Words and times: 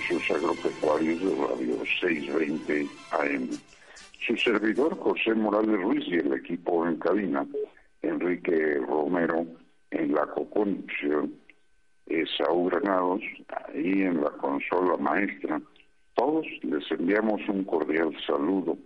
Negocios 0.00 0.30
Agropecuarios 0.30 1.20
de 1.20 1.46
Radio 1.46 1.76
620 2.00 2.86
AM. 3.10 3.50
Su 4.26 4.34
servidor 4.36 4.98
José 4.98 5.34
Morales 5.34 5.78
Ruiz 5.78 6.04
y 6.08 6.14
el 6.14 6.32
equipo 6.32 6.86
en 6.86 6.96
cabina, 6.96 7.46
Enrique 8.00 8.76
Romero 8.76 9.44
en 9.90 10.14
la 10.14 10.26
coconducción, 10.26 11.34
Saúl 12.38 12.70
Granados, 12.70 13.20
ahí 13.68 14.02
en 14.02 14.22
la 14.22 14.30
consola 14.30 14.96
maestra. 14.96 15.60
Todos 16.14 16.46
les 16.62 16.90
enviamos 16.90 17.42
un 17.48 17.64
cordial 17.64 18.16
saludo. 18.26 18.78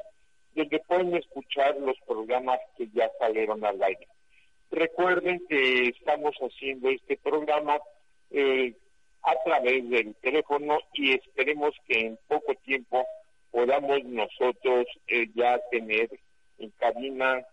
donde 0.56 0.80
pueden 0.80 1.16
escuchar 1.16 1.78
los 1.78 1.98
programas 2.06 2.60
que 2.78 2.88
ya 2.94 3.10
salieron 3.20 3.64
al 3.64 3.82
aire. 3.82 4.08
Recuerden 4.72 5.46
que 5.48 5.90
estamos 5.90 6.36
haciendo 6.38 6.90
este 6.90 7.18
programa 7.18 7.78
eh, 8.30 8.74
a 9.24 9.36
través 9.44 9.90
del 9.90 10.16
teléfono 10.16 10.80
y 10.94 11.14
esperemos 11.14 11.74
que 11.86 12.00
en 12.00 12.20
poco 12.28 12.56
tiempo 12.64 13.06
podamos 13.52 14.04
nosotros 14.06 14.88
eh, 15.08 15.28
ya 15.36 15.60
tener 15.70 16.10
en 16.58 16.70
cabina 16.72 17.46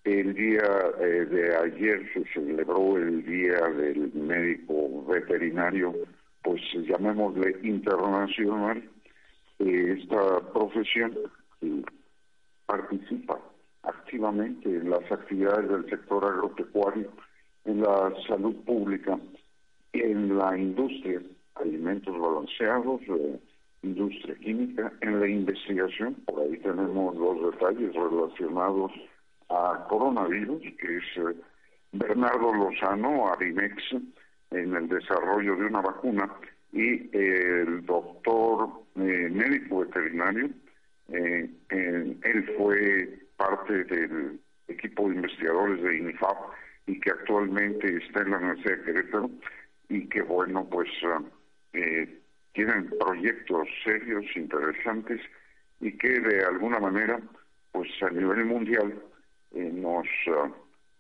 El 0.05 0.35
día 0.35 0.63
eh, 0.99 1.27
de 1.27 1.57
ayer 1.57 2.11
se 2.15 2.25
celebró 2.33 2.97
el 2.97 3.25
Día 3.25 3.61
del 3.77 4.11
Médico 4.15 5.05
Veterinario, 5.07 5.95
pues 6.43 6.61
llamémosle 6.73 7.55
internacional, 7.63 8.83
esta 9.59 10.41
profesión 10.55 11.15
participa 12.65 13.39
activamente 13.83 14.69
en 14.69 14.89
las 14.89 15.11
actividades 15.13 15.69
del 15.69 15.89
sector 15.91 16.25
agropecuario, 16.25 17.13
en 17.65 17.83
la 17.83 18.13
salud 18.27 18.55
pública, 18.65 19.19
en 19.93 20.37
la 20.37 20.57
industria, 20.57 21.21
alimentos 21.57 22.19
balanceados, 22.19 23.01
eh, 23.09 23.39
industria 23.83 24.35
química, 24.37 24.93
en 25.01 25.21
la 25.21 25.29
investigación, 25.29 26.15
por 26.27 26.41
ahí 26.41 26.57
tenemos 26.59 27.17
los 27.17 27.53
detalles 27.53 27.95
relacionados 27.95 28.93
a 29.49 29.87
coronavirus, 29.89 30.63
que 30.79 30.97
es 30.97 31.05
eh, 31.17 31.37
Bernardo 31.93 32.53
Lozano, 32.55 33.33
Arimex, 33.33 33.83
en 34.51 34.75
el 34.75 34.89
desarrollo 34.89 35.57
de 35.57 35.67
una 35.67 35.81
vacuna, 35.81 36.31
y 36.73 37.17
el 37.17 37.85
doctor 37.85 38.69
eh, 38.97 39.29
médico 39.31 39.81
veterinario, 39.81 40.51
eh, 41.09 41.51
él 41.71 42.55
fue 42.57 43.19
parte 43.37 43.85
del 43.85 44.41
equipo 44.69 45.09
de 45.09 45.17
investigadores 45.17 45.83
de 45.83 45.99
INIFAP 45.99 46.37
y 46.91 46.99
que 46.99 47.11
actualmente 47.11 47.99
está 47.99 48.23
en 48.23 48.31
la 48.31 48.39
Universidad 48.39 48.79
de 48.79 48.85
Querétaro 48.85 49.31
y 49.89 50.09
que 50.09 50.23
bueno 50.23 50.69
pues 50.69 50.89
eh, 51.73 52.19
tienen 52.53 52.91
proyectos 52.99 53.69
serios, 53.85 54.25
interesantes 54.35 55.21
y 55.81 55.97
que 55.97 56.21
de 56.21 56.45
alguna 56.45 56.81
manera 56.81 57.21
pues 57.71 57.89
a 58.03 58.11
nivel 58.11 58.45
mundial 58.45 59.01
eh, 59.53 59.71
nos 59.73 60.07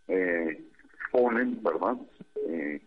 eh, 0.06 0.64
ponen, 1.10 1.60
¿verdad?, 1.62 1.96
eh, 2.48 2.80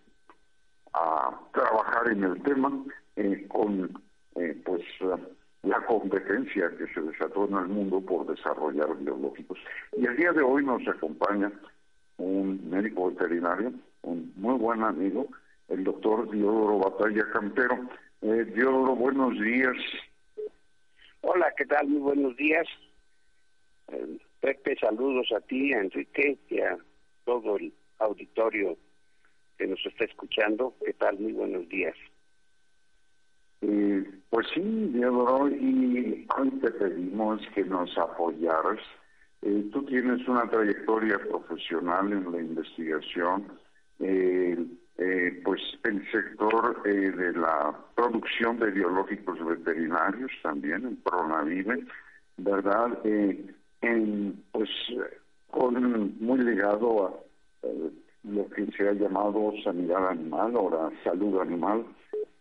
a 0.93 1.39
trabajar 1.53 2.11
en 2.11 2.23
el 2.23 2.41
tema 2.43 2.71
con 3.47 4.01
pues 4.63 4.83
la 5.63 5.79
competencia 5.85 6.71
que 6.77 6.87
se 6.93 7.01
desató 7.01 7.47
en 7.47 7.57
el 7.57 7.67
mundo 7.67 8.01
por 8.01 8.27
desarrollar 8.27 8.95
biológicos. 8.97 9.57
Y 9.97 10.05
el 10.05 10.15
día 10.17 10.31
de 10.31 10.41
hoy 10.41 10.63
nos 10.63 10.87
acompaña 10.87 11.51
un 12.17 12.69
médico 12.69 13.09
veterinario, 13.09 13.73
un 14.03 14.33
muy 14.35 14.57
buen 14.57 14.83
amigo, 14.83 15.27
el 15.69 15.83
doctor 15.83 16.29
Diodoro 16.29 16.79
Batalla 16.79 17.29
Campero. 17.31 17.79
Eh, 18.21 18.45
Diodoro, 18.55 18.95
buenos 18.95 19.39
días. 19.39 19.75
Hola, 21.21 21.53
¿qué 21.57 21.65
tal? 21.65 21.87
Muy 21.87 22.01
buenos 22.01 22.35
días. 22.35 22.67
Pepe, 24.39 24.75
saludos 24.79 25.31
a 25.35 25.39
ti, 25.41 25.73
a 25.73 25.79
Enrique 25.79 26.37
y 26.49 26.59
a 26.59 26.77
todo 27.25 27.57
el 27.57 27.73
auditorio 27.99 28.77
que 29.57 29.67
nos 29.67 29.85
está 29.85 30.05
escuchando. 30.05 30.75
¿Qué 30.85 30.93
tal? 30.93 31.19
Muy 31.19 31.33
buenos 31.33 31.67
días. 31.69 31.95
Eh, 33.61 34.03
pues 34.29 34.47
sí, 34.53 34.61
Diodoro, 34.61 35.47
y 35.47 36.27
hoy 36.37 36.49
te 36.61 36.71
pedimos 36.71 37.41
que 37.55 37.63
nos 37.63 37.97
apoyaras. 37.97 38.79
Eh, 39.45 39.69
tú 39.71 39.83
tienes 39.83 40.25
una 40.27 40.49
trayectoria 40.49 41.19
profesional 41.19 42.11
en 42.13 42.31
la 42.31 42.39
investigación, 42.39 43.47
eh, 43.99 44.57
pues 45.43 45.61
el 45.83 46.09
sector 46.11 46.81
de 46.83 47.33
la 47.33 47.77
producción 47.95 48.57
de 48.59 48.71
biológicos 48.71 49.43
veterinarios 49.45 50.31
también, 50.41 50.85
en 50.85 50.95
Pronavive, 50.97 51.85
¿verdad? 52.37 52.99
en, 53.03 54.43
pues 54.51 54.69
con 55.51 56.15
muy 56.19 56.39
ligado 56.39 57.07
a 57.07 57.67
lo 58.23 58.49
que 58.49 58.65
se 58.77 58.87
ha 58.87 58.93
llamado 58.93 59.53
sanidad 59.63 60.09
animal 60.09 60.53
la 60.53 60.91
salud 61.03 61.41
animal 61.41 61.85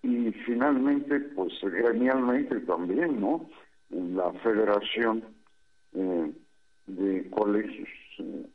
y 0.02 0.30
finalmente 0.46 1.20
pues 1.34 1.52
gremialmente 1.62 2.60
también 2.60 3.20
no 3.20 3.48
la 3.90 4.32
federación 4.44 5.24
eh, 5.94 6.32
de 6.86 7.30
colegios 7.30 7.88
eh, 8.18 8.46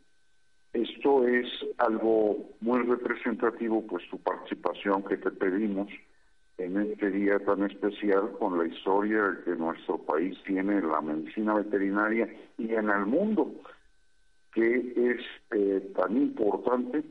esto 0.73 1.27
es 1.27 1.47
algo 1.77 2.49
muy 2.61 2.81
representativo 2.83 3.85
pues 3.87 4.07
tu 4.09 4.19
participación 4.19 5.03
que 5.03 5.17
te 5.17 5.31
pedimos 5.31 5.89
en 6.57 6.77
este 6.77 7.09
día 7.11 7.39
tan 7.39 7.63
especial 7.63 8.31
con 8.39 8.57
la 8.57 8.67
historia 8.67 9.39
que 9.45 9.55
nuestro 9.55 9.97
país 9.99 10.37
tiene 10.45 10.77
en 10.77 10.89
la 10.89 11.01
medicina 11.01 11.53
veterinaria 11.55 12.27
y 12.57 12.73
en 12.73 12.89
el 12.89 13.05
mundo, 13.05 13.51
que 14.53 14.93
es 14.95 15.21
eh, 15.51 15.91
tan 15.95 16.17
importante 16.17 17.03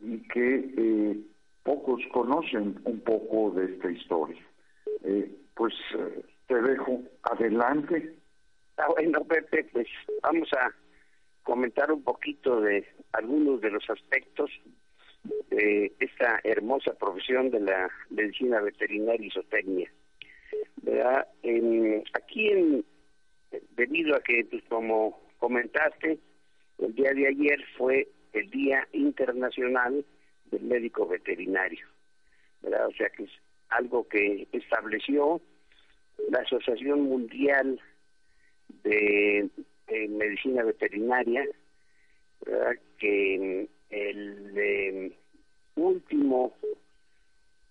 y 0.00 0.18
que 0.28 0.72
eh, 0.76 1.20
pocos 1.62 2.00
conocen 2.12 2.80
un 2.84 3.00
poco 3.00 3.50
de 3.50 3.74
esta 3.74 3.90
historia. 3.90 4.42
Pues 5.54 5.74
te 6.46 6.60
dejo 6.60 7.00
adelante. 7.22 8.14
Ah, 8.76 8.88
bueno, 8.88 9.24
Pepe, 9.24 9.64
pues 9.72 9.86
vamos 10.22 10.48
a 10.52 10.74
comentar 11.44 11.92
un 11.92 12.02
poquito 12.02 12.60
de 12.60 12.86
algunos 13.12 13.60
de 13.60 13.70
los 13.70 13.88
aspectos 13.88 14.50
de 15.50 15.92
esta 16.00 16.40
hermosa 16.42 16.92
profesión 16.94 17.50
de 17.50 17.60
la 17.60 17.88
medicina 18.10 18.60
veterinaria 18.60 19.26
y 19.26 19.30
zootecnia. 19.30 19.90
aquí, 22.14 22.48
en, 22.48 22.84
debido 23.76 24.16
a 24.16 24.20
que, 24.20 24.44
pues, 24.50 24.62
como 24.68 25.20
comentaste, 25.38 26.18
el 26.78 26.94
día 26.94 27.12
de 27.12 27.28
ayer 27.28 27.64
fue 27.76 28.08
el 28.32 28.50
Día 28.50 28.88
Internacional 28.92 30.04
del 30.46 30.62
Médico 30.64 31.06
Veterinario, 31.06 31.86
¿verdad? 32.62 32.88
O 32.88 32.92
sea 32.92 33.08
que 33.10 33.24
es 33.24 33.30
algo 33.68 34.08
que 34.08 34.48
estableció 34.52 35.40
la 36.30 36.40
Asociación 36.40 37.02
Mundial 37.02 37.80
de, 38.82 39.50
Medicina 40.08 40.62
Veterinaria, 40.64 41.46
que 42.98 43.68
el 43.90 44.58
em, 44.58 45.12
último 45.76 46.52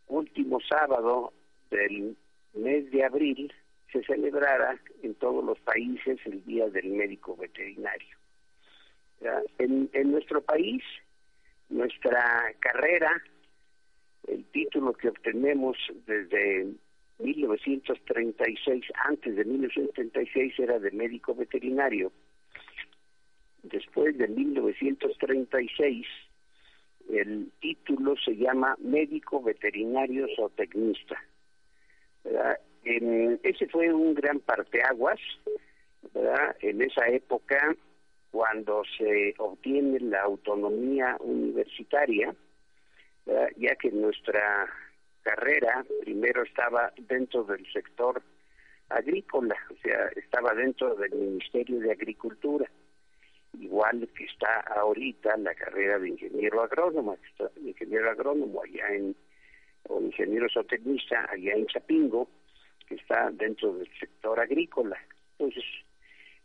último 0.08 0.60
sábado 0.62 1.34
del 1.70 2.16
mes 2.54 2.92
de 2.92 3.04
abril 3.04 3.52
se 3.92 4.04
celebrara 4.04 4.80
en 5.02 5.16
todos 5.16 5.44
los 5.44 5.60
países 5.60 6.20
el 6.26 6.44
Día 6.46 6.70
del 6.70 6.90
Médico 6.90 7.36
Veterinario. 7.36 8.16
En, 9.58 9.90
en 9.94 10.12
nuestro 10.12 10.42
país, 10.42 10.84
nuestra 11.70 12.54
carrera, 12.60 13.24
el 14.28 14.44
título 14.46 14.94
que 14.94 15.10
obtenemos 15.10 15.78
desde 16.06 16.74
1936, 17.24 18.86
antes 19.06 19.36
de 19.36 19.46
1936 19.46 20.60
era 20.60 20.80
de 20.80 20.92
médico 20.92 21.34
veterinario, 21.34 22.12
después 23.64 24.18
de 24.18 24.28
1936, 24.28 26.06
el 27.10 27.52
título 27.60 28.16
se 28.24 28.36
llama 28.36 28.76
médico 28.80 29.42
veterinario 29.42 30.28
zootecnista. 30.36 31.22
ese 33.44 33.68
fue 33.68 33.94
un 33.94 34.14
gran 34.14 34.40
parteaguas, 34.40 35.20
¿verdad? 36.14 36.56
En 36.62 36.82
esa 36.82 37.08
época, 37.08 37.76
cuando 38.32 38.84
se 38.98 39.34
obtiene 39.38 40.00
la 40.00 40.22
autonomía 40.22 41.18
universitaria, 41.20 42.36
ya 43.26 43.76
que 43.76 43.92
nuestra 43.92 44.68
carrera 45.24 45.86
primero 46.02 46.44
estaba 46.44 46.94
dentro 46.98 47.44
del 47.44 47.66
sector 47.72 48.22
agrícola, 48.90 49.58
o 49.72 49.76
sea, 49.82 50.08
estaba 50.16 50.54
dentro 50.54 50.96
del 50.96 51.12
Ministerio 51.12 51.80
de 51.80 51.92
Agricultura 51.92 52.70
igual 53.60 54.08
que 54.16 54.26
está 54.26 54.62
ahorita 54.76 55.38
la 55.38 55.54
carrera 55.54 56.00
de 56.00 56.10
ingeniero 56.10 56.62
agrónomo, 56.62 57.18
ingeniero 57.62 58.10
agrónomo 58.10 58.62
allá 58.64 58.94
en, 58.94 59.16
o 59.90 60.02
ingeniero 60.02 60.48
zootecnista 60.50 61.28
allá 61.30 61.54
en 61.54 61.68
Chapingo, 61.68 62.28
que 62.88 62.96
está 62.96 63.30
dentro 63.32 63.74
del 63.76 63.90
sector 64.00 64.40
agrícola. 64.40 64.98
Entonces, 65.38 65.64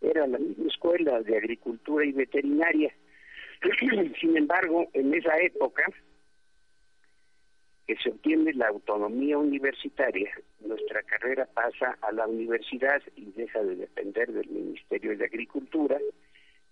era 0.01 0.27
la 0.27 0.39
misma 0.39 0.69
escuela 0.69 1.21
de 1.23 1.37
agricultura 1.37 2.05
y 2.05 2.13
veterinaria. 2.13 2.95
Sin 4.21 4.37
embargo, 4.37 4.89
en 4.93 5.15
esa 5.15 5.37
época 5.39 5.85
que 7.89 7.97
se 7.97 8.11
obtiene 8.11 8.53
la 8.53 8.69
autonomía 8.69 9.37
universitaria, 9.37 10.31
nuestra 10.61 11.03
carrera 11.03 11.47
pasa 11.47 11.99
a 12.03 12.13
la 12.13 12.29
universidad 12.29 13.03
y 13.17 13.33
deja 13.33 13.61
de 13.65 13.75
depender 13.75 14.31
del 14.31 14.49
Ministerio 14.49 15.17
de 15.17 15.25
Agricultura 15.25 15.99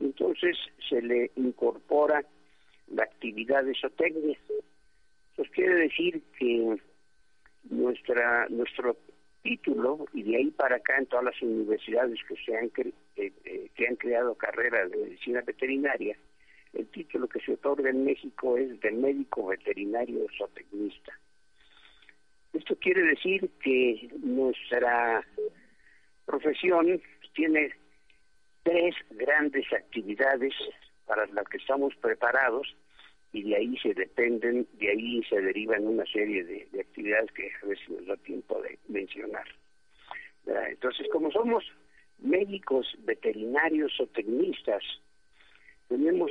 entonces 0.01 0.57
se 0.89 1.01
le 1.01 1.31
incorpora 1.37 2.25
la 2.89 3.05
actividad 3.05 3.65
de 3.65 3.75
zootecnia. 3.75 4.39
Pues 5.37 5.51
quiere 5.51 5.75
decir 5.75 6.23
que 6.39 6.77
nuestra 7.71 8.47
nuestro 8.49 8.97
título 9.43 10.07
y 10.13 10.23
de 10.23 10.37
ahí 10.37 10.51
para 10.51 10.77
acá 10.77 10.97
en 10.99 11.07
todas 11.07 11.25
las 11.25 11.43
universidades 11.43 12.19
que 12.29 12.37
se 12.45 12.57
han 12.57 12.71
eh, 13.17 13.33
eh, 13.45 13.71
que 13.75 13.89
han 13.89 13.97
creado 13.97 14.35
carreras 14.35 14.91
de 14.91 14.97
medicina 14.97 15.41
veterinaria, 15.43 16.17
el 16.77 16.87
título 16.89 17.29
que 17.29 17.41
se 17.41 17.53
otorga 17.53 17.91
en 17.91 18.05
México 18.05 18.57
es 18.57 18.81
de 18.81 18.91
médico 18.91 19.47
veterinario 19.47 20.27
zootecnista. 20.37 21.13
Esto 22.53 22.77
quiere 22.77 23.03
decir 23.03 23.51
que 23.63 24.09
nuestra 24.23 25.27
profesión 26.25 27.01
tiene 27.35 27.71
tres 28.63 28.95
grandes 29.11 29.65
actividades 29.73 30.55
para 31.07 31.27
las 31.27 31.47
que 31.49 31.59
estamos 31.59 31.95
preparados 31.97 32.75
y 33.33 33.43
de 33.43 33.57
ahí 33.57 33.77
se 33.79 33.95
dependen, 33.95 34.67
de 34.75 34.91
ahí 34.91 35.23
se 35.29 35.41
derivan 35.41 35.87
una 35.87 36.05
serie 36.07 36.45
de, 36.45 36.81
actividades 36.81 37.31
que 37.33 37.51
a 37.63 37.67
veces 37.67 37.89
nos 37.91 38.07
da 38.07 38.17
tiempo 38.17 38.61
de 38.63 38.79
mencionar. 38.89 39.47
Entonces, 40.47 41.07
como 41.13 41.31
somos 41.31 41.65
médicos, 42.19 42.87
veterinarios 43.01 43.93
o 44.01 44.07
tecnistas, 44.07 44.83
tenemos 45.89 46.31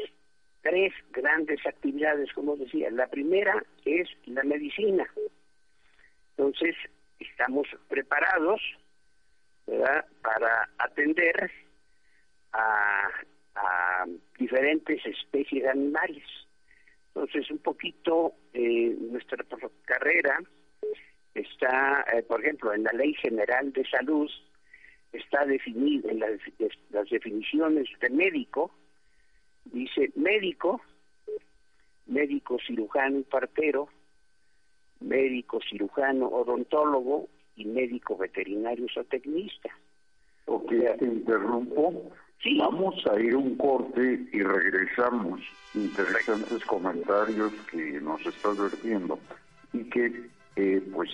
tres 0.65 0.93
grandes 1.12 1.63
actividades, 1.63 2.34
como 2.34 2.55
decía. 2.55 2.89
La 2.89 3.05
primera 3.05 3.63
es 3.86 4.10
la 4.25 4.43
medicina. 4.43 5.07
Entonces, 6.36 6.75
estamos 7.19 7.67
preparados 7.88 8.60
para 10.22 10.69
atender 10.79 11.51
a, 12.53 13.10
diferentes 14.39 15.05
especies 15.05 15.65
animales. 15.67 16.24
Entonces, 17.07 17.50
un 17.51 17.60
poquito 17.60 18.34
eh, 18.53 18.95
nuestra 19.00 19.45
carrera 19.86 20.39
está, 21.34 22.05
eh, 22.13 22.24
por 22.24 22.43
ejemplo, 22.43 22.74
en 22.74 22.84
la 22.84 22.91
Ley 22.91 23.13
General 23.13 23.72
de 23.72 23.86
Salud, 23.86 24.29
está 25.13 25.45
definida 25.45 26.12
en 26.12 26.19
las, 26.19 26.31
las 26.89 27.10
definiciones 27.10 27.88
de 28.01 28.10
médico, 28.10 28.72
dice 29.65 30.12
médico, 30.15 30.81
médico 32.05 32.57
cirujano 32.65 33.19
y 33.19 33.24
partero, 33.24 33.89
médico 35.00 35.60
cirujano 35.69 36.27
odontólogo 36.27 37.27
y 37.55 37.65
médico 37.65 38.17
veterinario 38.17 38.88
zootecnista. 38.93 39.69
Ok, 40.45 40.69
te 41.00 41.05
interrumpo. 41.05 42.12
Vamos 42.60 42.95
a 43.07 43.19
ir 43.19 43.36
un 43.36 43.55
corte 43.55 44.27
y 44.31 44.43
regresamos. 44.43 45.41
Interesantes 45.74 46.63
comentarios 46.65 47.51
que 47.72 48.00
nos 48.01 48.24
estás 48.25 48.57
vertiendo 48.57 49.17
y 49.74 49.84
que 49.86 50.29
eh, 50.55 50.81
pues 50.93 51.10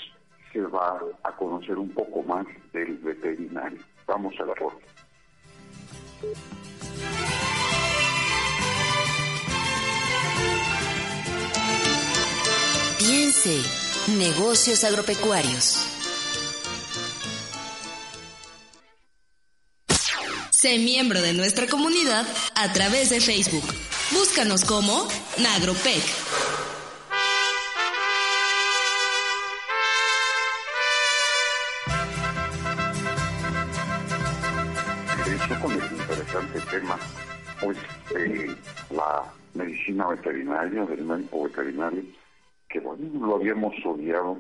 se 0.52 0.62
va 0.62 1.00
a 1.24 1.36
conocer 1.38 1.78
un 1.78 1.90
poco 1.90 2.22
más 2.24 2.46
del 2.74 2.98
veterinario. 2.98 3.80
Vamos 4.06 4.38
a 4.40 4.46
la 4.46 4.56
corte. 4.56 4.86
Piense, 13.32 13.62
negocios 14.18 14.84
agropecuarios. 14.84 15.86
Sé 20.50 20.78
miembro 20.80 21.22
de 21.22 21.32
nuestra 21.32 21.66
comunidad 21.68 22.28
a 22.56 22.74
través 22.74 23.10
de 23.10 23.22
Facebook. 23.22 23.64
Búscanos 24.12 24.66
como 24.66 25.08
Nagropec. 25.38 26.04
Con 35.62 35.72
el 35.72 35.84
interesante 35.84 36.60
tema, 36.70 37.00
pues, 37.62 37.78
de 38.14 38.58
la 38.90 39.24
medicina 39.54 40.08
veterinaria, 40.08 40.86
del 40.86 41.04
médico 41.06 41.44
veterinario, 41.44 42.04
que 42.72 42.80
bueno, 42.80 43.28
lo 43.28 43.36
habíamos 43.36 43.74
odiado 43.86 44.38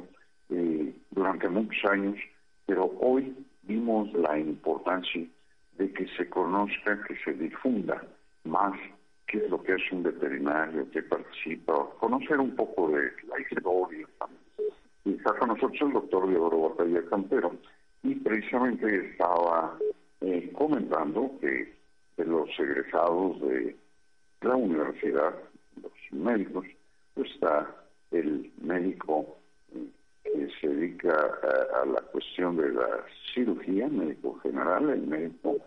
eh, 0.49 0.93
durante 1.11 1.49
muchos 1.49 1.83
años, 1.91 2.17
pero 2.65 2.91
hoy 2.99 3.35
vimos 3.63 4.11
la 4.13 4.37
importancia 4.39 5.25
de 5.77 5.93
que 5.93 6.07
se 6.17 6.29
conozca, 6.29 7.03
que 7.03 7.15
se 7.23 7.33
difunda 7.33 8.03
más 8.43 8.73
qué 9.27 9.37
es 9.37 9.49
lo 9.49 9.61
que 9.63 9.73
es 9.73 9.91
un 9.91 10.03
veterinario, 10.03 10.89
que 10.91 11.03
participa, 11.03 11.89
conocer 11.99 12.39
un 12.39 12.55
poco 12.55 12.89
de 12.89 13.11
la 13.27 13.39
historia. 13.39 14.07
Y 15.05 15.13
está 15.13 15.33
con 15.37 15.49
nosotros 15.49 15.81
el 15.81 15.93
doctor 15.93 16.27
Leodoro 16.27 16.69
Batalla 16.69 17.01
Campero, 17.09 17.55
y 18.03 18.15
precisamente 18.15 19.11
estaba 19.11 19.77
eh, 20.21 20.51
comentando 20.53 21.31
que 21.39 21.73
de 22.17 22.25
los 22.25 22.49
egresados 22.59 23.39
de 23.41 23.75
la 24.41 24.55
universidad, 24.55 25.33
los 25.81 25.91
médicos, 26.11 26.65
está 27.15 27.80
el 28.11 28.51
médico 28.61 29.37
que 30.23 30.49
se 30.59 30.67
dedica 30.67 31.13
a, 31.81 31.85
la 31.85 32.01
cuestión 32.01 32.57
de 32.57 32.71
la 32.71 33.05
cirugía, 33.33 33.87
médico 33.87 34.39
general, 34.39 34.89
el 34.89 35.07
médico 35.07 35.57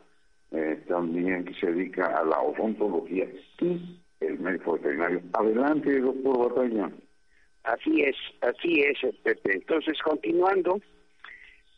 eh, 0.53 0.83
también 0.89 1.45
que 1.45 1.55
se 1.55 1.73
dedica 1.73 2.07
a 2.07 2.25
la 2.25 2.41
odontología 2.41 3.27
y 3.61 4.01
el 4.21 4.39
médico 4.39 4.75
veterinario. 4.75 5.21
Adelante, 5.33 6.01
doctor 6.01 6.55
Batalla. 6.55 6.91
Así 7.65 8.03
es, 8.03 8.17
así 8.43 8.81
es. 8.81 8.99
Entonces, 9.45 9.99
continuando, 10.03 10.81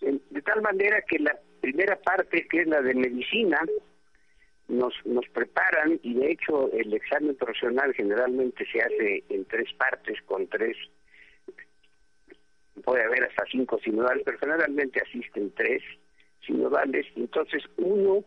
de 0.01 0.43
tal 0.43 0.63
manera 0.63 1.01
que 1.09 1.19
la 1.21 1.39
primera 1.61 1.97
parte, 1.97 2.47
que 2.49 2.63
es 2.63 2.67
la 2.67 2.83
de 2.83 2.95
medicina, 2.95 3.59
nos, 4.69 4.95
nos 5.05 5.27
preparan 5.29 6.01
y 6.03 6.15
de 6.15 6.33
hecho 6.33 6.71
el 6.73 6.93
examen 6.93 7.37
profesional 7.37 7.95
generalmente 7.95 8.65
se 8.71 8.81
hace 8.81 9.25
en 9.29 9.45
tres 9.47 9.73
partes 9.75 10.21
con 10.23 10.47
tres 10.49 10.77
puede 12.85 13.05
haber 13.05 13.25
hasta 13.25 13.45
cinco 13.51 13.79
sinodales, 13.81 14.23
pero 14.25 14.39
generalmente 14.39 15.01
asisten 15.01 15.53
tres 15.55 15.83
sinodales. 16.47 17.07
Entonces 17.17 17.65
uno 17.79 18.25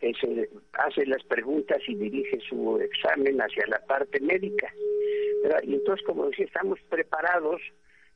eh, 0.00 0.48
hace 0.72 1.06
las 1.06 1.22
preguntas 1.24 1.78
y 1.86 1.94
dirige 1.94 2.40
su 2.48 2.78
examen 2.80 3.38
hacia 3.40 3.66
la 3.66 3.78
parte 3.86 4.20
médica. 4.20 4.72
Y 5.62 5.74
entonces, 5.74 6.04
como 6.06 6.26
decía, 6.26 6.46
estamos 6.46 6.80
preparados 6.88 7.60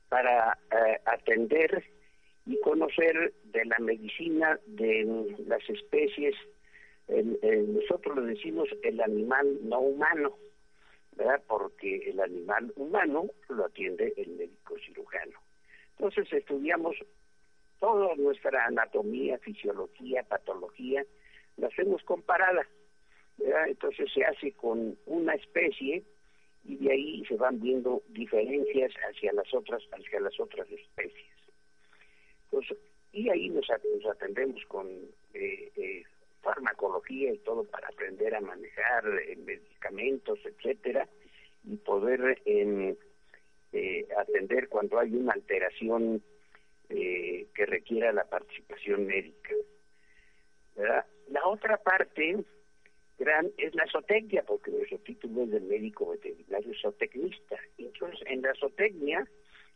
para 0.08 0.58
eh, 0.72 0.98
atender 1.04 1.84
y 2.46 2.58
conocer 2.60 3.32
de 3.44 3.64
la 3.66 3.78
medicina 3.78 4.58
de 4.66 5.36
las 5.46 5.68
especies 5.68 6.34
nosotros 7.10 8.18
le 8.18 8.34
decimos 8.34 8.68
el 8.82 9.00
animal 9.00 9.58
no 9.62 9.80
humano, 9.80 10.36
¿verdad? 11.16 11.42
Porque 11.46 12.10
el 12.10 12.20
animal 12.20 12.72
humano 12.76 13.26
lo 13.48 13.64
atiende 13.64 14.14
el 14.16 14.30
médico 14.30 14.76
cirujano. 14.78 15.38
Entonces 15.98 16.32
estudiamos 16.32 16.96
toda 17.78 18.14
nuestra 18.16 18.66
anatomía, 18.66 19.38
fisiología, 19.38 20.22
patología, 20.22 21.04
la 21.56 21.66
hacemos 21.66 22.02
comparada, 22.04 22.66
¿verdad? 23.38 23.68
Entonces 23.68 24.10
se 24.12 24.24
hace 24.24 24.52
con 24.52 24.96
una 25.06 25.34
especie 25.34 26.04
y 26.64 26.76
de 26.76 26.92
ahí 26.92 27.24
se 27.26 27.36
van 27.36 27.60
viendo 27.60 28.02
diferencias 28.08 28.92
hacia 29.08 29.32
las 29.32 29.52
otras, 29.54 29.82
hacia 29.92 30.20
las 30.20 30.38
otras 30.38 30.68
especies. 30.70 31.26
y 33.12 33.28
ahí 33.28 33.48
nos, 33.48 33.68
atendemos 34.08 34.64
con 34.66 34.86
eh, 35.34 35.72
eh, 35.76 36.04
farmacología 36.42 37.32
y 37.32 37.38
todo 37.38 37.64
para 37.64 37.88
aprender 37.88 38.34
a 38.34 38.40
manejar 38.40 39.04
eh, 39.26 39.36
medicamentos, 39.36 40.38
etcétera, 40.44 41.08
y 41.64 41.76
poder 41.76 42.40
eh, 42.44 42.96
atender 44.16 44.68
cuando 44.68 44.98
hay 44.98 45.14
una 45.14 45.32
alteración 45.32 46.22
eh, 46.88 47.46
que 47.54 47.66
requiera 47.66 48.12
la 48.12 48.24
participación 48.24 49.06
médica. 49.06 49.50
La 51.28 51.46
otra 51.46 51.76
parte 51.76 52.42
gran 53.18 53.50
es 53.58 53.74
la 53.74 53.86
zootecnia, 53.86 54.42
porque 54.44 54.70
nuestro 54.70 54.98
título 54.98 55.42
es 55.42 55.50
del 55.50 55.64
médico 55.64 56.10
veterinario 56.10 56.72
zootecnista. 56.80 57.56
Entonces, 57.76 58.20
en 58.26 58.40
la 58.42 58.54
zootecnia 58.54 59.28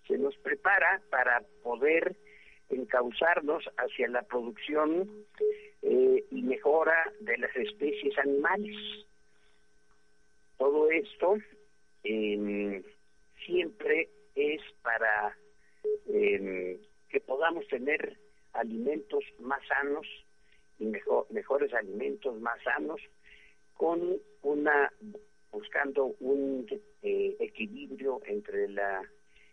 se 0.09 0.17
nos 0.17 0.35
prepara 0.39 1.03
para 1.11 1.43
poder 1.63 2.17
encauzarnos 2.71 3.65
hacia 3.77 4.09
la 4.09 4.23
producción 4.23 5.09
eh, 5.85 6.25
y 6.31 6.43
mejora 6.43 7.13
de 7.21 7.37
las 7.39 7.55
especies 7.55 8.17
animales. 8.19 8.75
Todo 10.57 10.91
esto 10.91 11.37
em, 12.03 12.83
siempre 13.45 14.09
es 14.35 14.63
para 14.83 15.37
em, 16.07 16.79
que 17.11 17.21
podamos 17.21 17.67
tener 17.69 18.17
alimentos 18.55 19.23
más 19.41 19.61
sanos 19.67 20.07
y 20.79 20.87
mejor, 20.87 21.27
mejores 21.31 21.73
alimentos 21.75 22.41
más 22.41 22.63
sanos 22.63 23.01
con 23.75 24.19
una 24.43 24.91
buscando 25.53 26.17
un 26.21 26.67
eh, 27.03 27.37
equilibrio 27.39 28.21
entre 28.27 28.69
la 28.69 29.03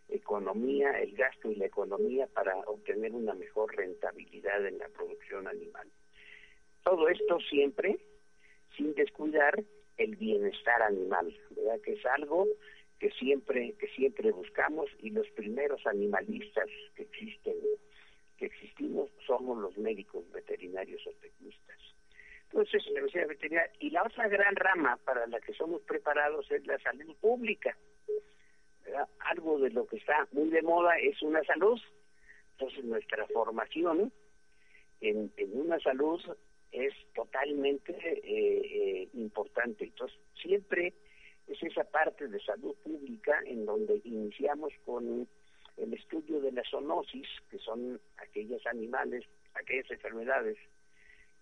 economía, 0.07 0.91
el 1.00 1.13
gasto 1.15 1.51
y 1.51 1.55
la 1.55 1.65
economía 1.65 2.27
para 2.27 2.57
obtener 2.61 3.11
una 3.11 3.33
mejor 3.33 3.75
rentabilidad 3.75 4.65
en 4.65 4.77
la 4.77 4.88
producción 4.89 5.47
animal. 5.47 5.88
Todo 6.83 7.07
esto 7.09 7.39
siempre 7.50 7.97
sin 8.75 8.93
descuidar 8.95 9.63
el 9.97 10.15
bienestar 10.15 10.81
animal, 10.81 11.38
¿verdad? 11.51 11.79
Que 11.81 11.93
es 11.93 12.05
algo 12.05 12.47
que 13.00 13.11
siempre 13.11 13.73
que 13.79 13.88
siempre 13.89 14.31
buscamos 14.31 14.89
y 15.00 15.09
los 15.09 15.27
primeros 15.31 15.85
animalistas 15.85 16.69
que 16.95 17.03
existen 17.03 17.55
que 18.38 18.47
existimos 18.47 19.11
somos 19.27 19.57
los 19.59 19.77
médicos 19.77 20.23
veterinarios 20.31 21.05
o 21.05 21.11
tecnistas. 21.21 21.77
Entonces, 22.45 22.83
la 22.91 23.25
veterinaria. 23.27 23.71
Y 23.79 23.91
la 23.91 24.03
otra 24.03 24.27
gran 24.27 24.55
rama 24.55 24.97
para 25.05 25.27
la 25.27 25.39
que 25.39 25.53
somos 25.53 25.81
preparados 25.83 26.50
es 26.51 26.65
la 26.65 26.79
salud 26.79 27.15
pública. 27.17 27.77
Algo 29.19 29.59
de 29.59 29.69
lo 29.69 29.85
que 29.85 29.97
está 29.97 30.27
muy 30.31 30.50
de 30.50 30.63
moda 30.63 30.97
es 30.97 31.21
una 31.21 31.43
salud. 31.43 31.79
Entonces, 32.53 32.83
nuestra 32.83 33.27
formación 33.27 34.11
en, 35.00 35.31
una 35.53 35.79
salud 35.79 36.19
es 36.85 36.93
totalmente 37.13 37.93
eh, 37.93 38.21
eh, 38.23 39.09
importante. 39.13 39.85
Entonces, 39.85 40.17
siempre 40.41 40.93
es 41.47 41.61
esa 41.63 41.83
parte 41.83 42.27
de 42.27 42.39
salud 42.41 42.75
pública 42.83 43.41
en 43.45 43.65
donde 43.65 44.01
iniciamos 44.03 44.73
con 44.85 45.27
el 45.77 45.93
estudio 45.93 46.39
de 46.41 46.51
la 46.51 46.63
zoonosis, 46.69 47.27
que 47.50 47.57
son 47.59 48.00
aquellos 48.17 48.65
animales, 48.67 49.25
aquellas 49.53 49.89
enfermedades 49.91 50.57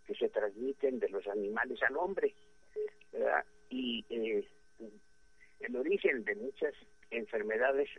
que 0.05 0.15
se 0.15 0.29
transmiten 0.29 0.99
de 0.99 1.09
los 1.09 1.27
animales 1.27 1.81
al 1.83 1.97
hombre. 1.97 2.33
Y 3.69 4.05
eh, 4.09 4.47
el 5.59 5.75
origen 5.75 6.23
de 6.23 6.35
muchas 6.35 6.73
enfermedades 7.11 7.89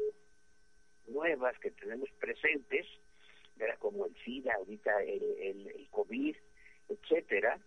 nuevas 1.06 1.59
que 1.59 1.70
tenemos 1.73 2.09
presentes, 2.18 2.87
como 3.78 4.06
el 4.06 4.14
SIDA, 4.25 4.54
ahorita 4.54 5.02
el, 5.02 5.88
COVID, 5.90 6.37
etcétera, 6.90 7.59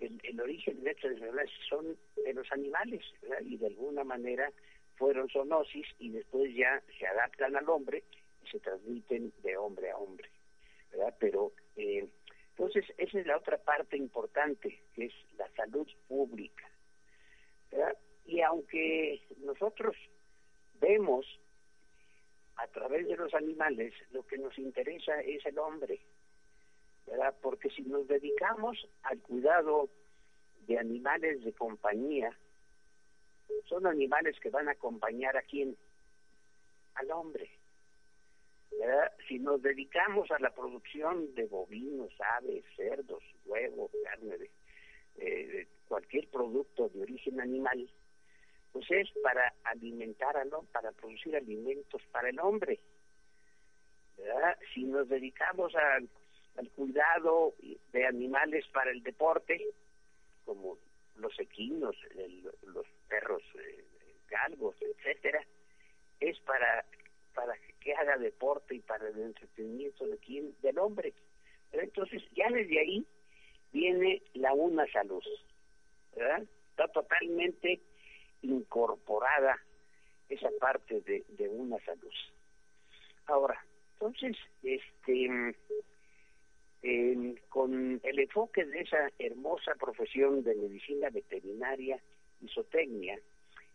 el, 0.00 0.40
origen 0.40 0.82
de 0.82 0.90
estas 0.90 1.12
enfermedades 1.12 1.50
son 1.68 1.96
de 2.16 2.34
los 2.34 2.50
animales, 2.52 3.02
y 3.42 3.56
de 3.56 3.66
alguna 3.68 4.04
manera 4.04 4.50
fueron 4.96 5.28
zoonosis 5.28 5.86
y 5.98 6.10
después 6.10 6.54
ya 6.54 6.82
se 6.98 7.06
adaptan 7.06 7.56
al 7.56 7.68
hombre 7.68 8.02
y 8.44 8.50
se 8.50 8.60
transmiten 8.60 9.32
de 9.42 9.56
hombre 9.56 9.90
a 9.90 9.96
hombre. 9.96 10.28
¿verdad? 10.90 11.14
Pero 11.18 11.52
eh, 11.76 12.08
entonces, 12.56 12.84
esa 12.98 13.18
es 13.18 13.26
la 13.26 13.36
otra 13.36 13.58
parte 13.58 13.96
importante, 13.96 14.82
que 14.94 15.06
es 15.06 15.14
la 15.36 15.48
salud 15.54 15.88
pública. 16.06 16.70
Y 18.26 18.40
aunque 18.40 19.20
nosotros 19.38 19.96
vemos 20.80 21.26
a 22.56 22.68
través 22.68 23.08
de 23.08 23.16
los 23.16 23.34
animales, 23.34 23.92
lo 24.12 24.24
que 24.24 24.38
nos 24.38 24.56
interesa 24.56 25.20
es 25.20 25.44
el 25.46 25.58
hombre, 25.58 26.00
Porque 27.42 27.70
si 27.70 27.82
nos 27.82 28.06
dedicamos 28.08 28.88
al 29.02 29.20
cuidado 29.20 29.88
de 30.66 30.78
animales 30.78 31.44
de 31.44 31.52
compañía, 31.52 32.36
son 33.68 33.86
animales 33.86 34.38
que 34.40 34.50
van 34.50 34.68
a 34.68 34.72
acompañar 34.72 35.36
a 35.36 35.42
quién? 35.42 35.76
Al 36.94 37.10
hombre. 37.10 37.50
Si 39.28 39.38
nos 39.38 39.62
dedicamos 39.62 40.30
a 40.30 40.38
la 40.38 40.50
producción 40.50 41.34
de 41.34 41.46
bovinos, 41.46 42.12
aves, 42.36 42.64
cerdos, 42.76 43.22
huevos, 43.46 43.90
carne, 44.04 44.36
de, 44.36 44.50
eh, 45.16 45.68
cualquier 45.88 46.28
producto 46.28 46.88
de 46.88 47.02
origen 47.02 47.40
animal, 47.40 47.88
pues 48.72 48.90
es 48.90 49.08
para 49.22 49.54
alimentar 49.64 50.36
al 50.36 50.50
para 50.72 50.92
producir 50.92 51.36
alimentos 51.36 52.02
para 52.10 52.28
el 52.28 52.40
hombre. 52.40 52.80
Si 54.74 54.84
nos 54.84 55.08
dedicamos 55.08 55.74
al 55.74 56.08
cuidado 56.74 57.54
de 57.92 58.06
animales 58.06 58.66
para 58.72 58.90
el 58.90 59.02
deporte, 59.02 59.60
como 60.44 60.78
los 61.16 61.38
equinos, 61.38 61.96
los 62.62 62.86
perros 63.08 63.42
eh, 63.54 63.84
galgos, 64.28 64.76
etcétera, 64.80 65.44
es 66.20 66.38
para 66.40 66.84
para 67.34 67.54
que 67.80 67.92
haga 67.94 68.16
deporte 68.16 68.76
y 68.76 68.80
para 68.80 69.08
el 69.08 69.20
entretenimiento 69.20 70.06
de 70.06 70.16
quién, 70.18 70.54
del 70.62 70.78
hombre. 70.78 71.12
Pero 71.70 71.82
entonces 71.82 72.22
ya 72.34 72.48
desde 72.48 72.78
ahí 72.78 73.06
viene 73.72 74.22
la 74.34 74.54
una 74.54 74.86
salud, 74.92 75.22
¿verdad? 76.14 76.44
Está 76.70 76.88
totalmente 76.88 77.80
incorporada 78.42 79.58
esa 80.28 80.48
parte 80.60 81.00
de, 81.00 81.24
de 81.28 81.48
una 81.48 81.78
salud. 81.84 82.12
Ahora, 83.26 83.64
entonces, 83.94 84.36
este, 84.62 85.56
con 87.48 88.00
el 88.02 88.18
enfoque 88.18 88.64
de 88.64 88.80
esa 88.80 89.10
hermosa 89.18 89.74
profesión 89.74 90.42
de 90.44 90.54
medicina 90.54 91.08
veterinaria 91.08 91.98
y 92.42 92.48
zootecnia 92.48 93.18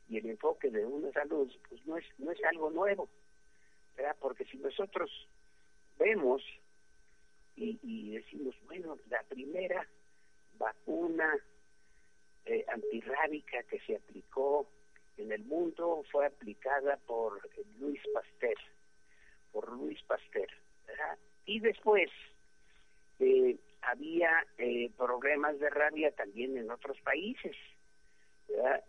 y 0.07 0.17
el 0.17 0.27
enfoque 0.27 0.69
de 0.69 0.85
una 0.85 1.11
salud, 1.11 1.51
pues 1.69 1.85
no 1.87 1.97
es, 1.97 2.05
no 2.19 2.31
es 2.31 2.43
algo 2.43 2.69
nuevo. 2.69 3.09
Porque 4.19 4.45
si 4.45 4.57
nosotros 4.57 5.09
vemos 5.97 6.41
y, 7.55 8.11
decimos, 8.11 8.55
bueno, 8.65 8.97
la 9.09 9.21
primera 9.23 9.85
vacuna 10.57 11.35
eh, 12.45 12.63
antirrábica 12.69 13.63
que 13.63 13.79
se 13.81 13.97
aplicó 13.97 14.67
en 15.17 15.31
el 15.31 15.43
mundo 15.43 16.03
fue 16.11 16.25
aplicada 16.25 16.97
por 17.05 17.41
Luis 17.79 18.01
Pasteur, 18.13 18.57
por 19.51 19.69
Luis 19.73 20.01
Pasteur, 20.03 20.49
Y 21.45 21.59
después 21.59 22.09
eh, 23.19 23.57
había 23.81 24.45
eh, 24.57 24.89
problemas 24.97 25.59
de 25.59 25.69
rabia 25.69 26.11
también 26.11 26.57
en 26.57 26.69
otros 26.71 26.99
países, 27.01 27.55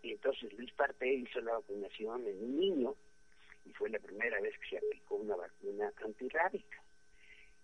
Y 0.03 0.13
entonces 0.13 0.53
Luis 0.55 0.73
Pasteur 0.73 1.09
hizo 1.09 1.41
la 1.41 1.53
vacunación 1.53 2.27
en 2.27 2.43
un 2.43 2.59
niño, 2.59 2.95
y 3.67 3.73
fue 3.73 3.91
la 3.91 3.99
primera 3.99 4.41
vez 4.41 4.59
que 4.59 4.71
se 4.71 4.79
aplicó 4.79 5.17
una 5.17 5.37
vacuna 5.37 5.93
antirrábica. 6.05 6.83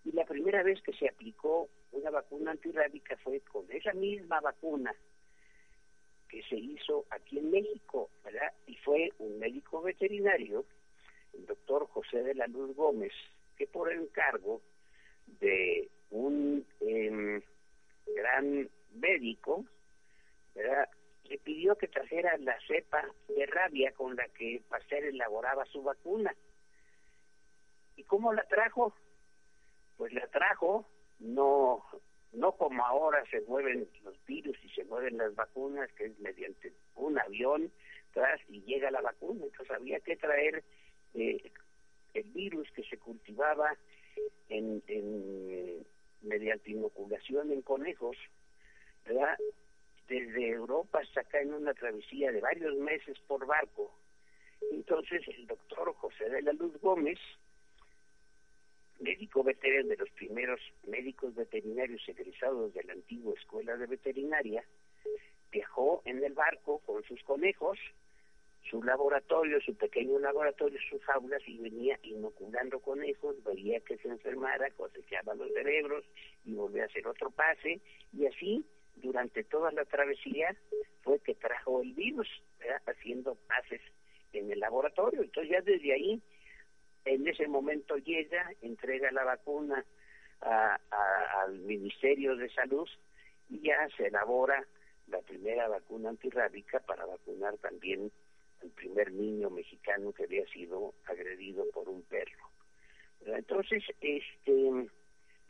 Y 0.05 0.11
la 0.11 0.25
primera 0.25 0.63
vez 0.63 0.81
que 0.83 0.93
se 0.93 1.09
aplicó 1.09 1.69
una 1.91 2.09
vacuna 2.11 2.51
antirrábica 2.51 3.17
fue 3.17 3.41
con 3.41 3.69
esa 3.71 3.93
misma 3.93 4.39
vacuna 4.39 4.95
que 6.29 6.43
se 6.43 6.55
hizo 6.55 7.05
aquí 7.09 7.39
en 7.39 7.51
México, 7.51 8.09
¿verdad? 8.23 8.53
Y 8.67 8.75
fue 8.77 9.11
un 9.19 9.39
médico 9.39 9.81
veterinario, 9.81 10.65
el 11.33 11.45
doctor 11.45 11.87
José 11.87 12.23
de 12.23 12.35
la 12.35 12.47
Luz 12.47 12.75
Gómez, 12.75 13.13
que 13.57 13.67
por 13.67 13.91
encargo 13.91 14.61
de 15.39 15.89
un 16.11 16.65
em, 16.81 17.41
gran 18.15 18.69
médico, 18.93 19.65
le 21.23 21.37
pidió 21.39 21.75
que 21.75 21.87
trajera 21.87 22.37
la 22.37 22.57
cepa 22.67 23.05
de 23.27 23.45
rabia 23.45 23.91
con 23.91 24.15
la 24.15 24.27
que 24.29 24.61
Pasteur 24.69 25.03
elaboraba 25.03 25.65
su 25.65 25.83
vacuna. 25.83 26.33
¿Y 27.95 28.03
cómo 28.03 28.33
la 28.33 28.43
trajo? 28.43 28.93
Pues 29.97 30.13
la 30.13 30.27
trajo 30.27 30.87
no 31.19 31.83
no 32.33 32.51
como 32.51 32.85
ahora 32.85 33.23
se 33.31 33.41
mueven 33.41 33.87
los 34.03 34.15
virus 34.25 34.57
y 34.63 34.69
se 34.69 34.83
mueven 34.85 35.17
las 35.17 35.33
vacunas, 35.35 35.91
que 35.93 36.05
es 36.05 36.19
mediante 36.19 36.73
un 36.95 37.17
avión 37.17 37.71
tras 38.13 38.39
y 38.49 38.61
llega 38.61 38.91
la 38.91 39.01
vacuna. 39.01 39.45
Entonces 39.45 39.75
había 39.75 39.99
que 40.01 40.17
traer 40.17 40.63
eh, 41.13 41.51
el 42.13 42.23
virus 42.31 42.69
que 42.71 42.83
se 42.83 42.97
cultivaba 42.97 43.75
en, 44.49 44.83
en 44.87 45.85
mediante 46.21 46.71
inoculación 46.71 47.51
en 47.51 47.61
conejos, 47.61 48.17
¿verdad? 49.05 49.37
desde 50.07 50.49
Europa 50.49 50.99
hasta 50.99 51.21
acá 51.21 51.41
en 51.41 51.53
una 51.53 51.73
travesía 51.73 52.31
de 52.31 52.41
varios 52.41 52.75
meses 52.77 53.17
por 53.27 53.45
barco. 53.45 53.93
Entonces 54.71 55.21
el 55.27 55.45
doctor 55.47 55.93
José 55.95 56.29
de 56.29 56.41
la 56.41 56.53
Luz 56.53 56.79
Gómez, 56.79 57.19
médico 58.99 59.43
veterinario 59.43 59.89
de 59.89 59.97
los 59.97 60.09
primeros 60.11 60.59
médicos 60.87 61.35
veterinarios 61.35 62.01
egresados 62.07 62.73
de 62.73 62.83
la 62.83 62.93
antigua 62.93 63.33
escuela 63.37 63.75
de 63.77 63.85
veterinaria, 63.85 64.63
viajó 65.51 66.01
en 66.05 66.23
el 66.23 66.33
barco 66.33 66.79
con 66.79 67.03
sus 67.03 67.21
conejos, 67.23 67.77
su 68.69 68.83
laboratorio, 68.83 69.61
su 69.61 69.75
pequeño 69.75 70.19
laboratorio, 70.19 70.77
sus 70.89 71.01
aulas 71.09 71.41
y 71.47 71.57
venía 71.57 71.97
inoculando 72.03 72.79
conejos, 72.79 73.41
veía 73.43 73.79
que 73.81 73.97
se 73.97 74.09
enfermara, 74.09 74.69
cosechaba 74.71 75.35
los 75.35 75.51
cerebros 75.53 76.03
y 76.45 76.53
volvía 76.53 76.83
a 76.83 76.87
hacer 76.87 77.07
otro 77.07 77.31
pase 77.31 77.79
y 78.13 78.25
así 78.25 78.65
durante 78.95 79.43
toda 79.43 79.71
la 79.71 79.85
travesía 79.85 80.55
fue 81.01 81.19
que 81.19 81.35
trajo 81.35 81.81
el 81.81 81.93
virus, 81.93 82.27
haciendo 82.85 83.35
pases 83.47 83.81
en 84.33 84.51
el 84.51 84.59
laboratorio. 84.59 85.21
Entonces 85.21 85.51
ya 85.51 85.61
desde 85.61 85.93
ahí, 85.93 86.21
en 87.05 87.27
ese 87.27 87.47
momento 87.47 87.95
llega, 87.97 88.51
entrega 88.61 89.11
la 89.11 89.23
vacuna 89.23 89.85
al 90.41 91.59
Ministerio 91.59 92.35
de 92.35 92.49
Salud 92.49 92.87
y 93.49 93.61
ya 93.61 93.87
se 93.95 94.07
elabora 94.07 94.65
la 95.07 95.19
primera 95.21 95.67
vacuna 95.69 96.09
antirrábica 96.09 96.79
para 96.81 97.05
vacunar 97.05 97.57
también 97.59 98.11
al 98.61 98.69
primer 98.71 99.11
niño 99.11 99.49
mexicano 99.49 100.11
que 100.13 100.23
había 100.23 100.45
sido 100.47 100.93
agredido 101.05 101.65
por 101.71 101.89
un 101.89 102.01
perro. 102.03 102.49
Entonces, 103.25 103.83
este, 104.01 104.87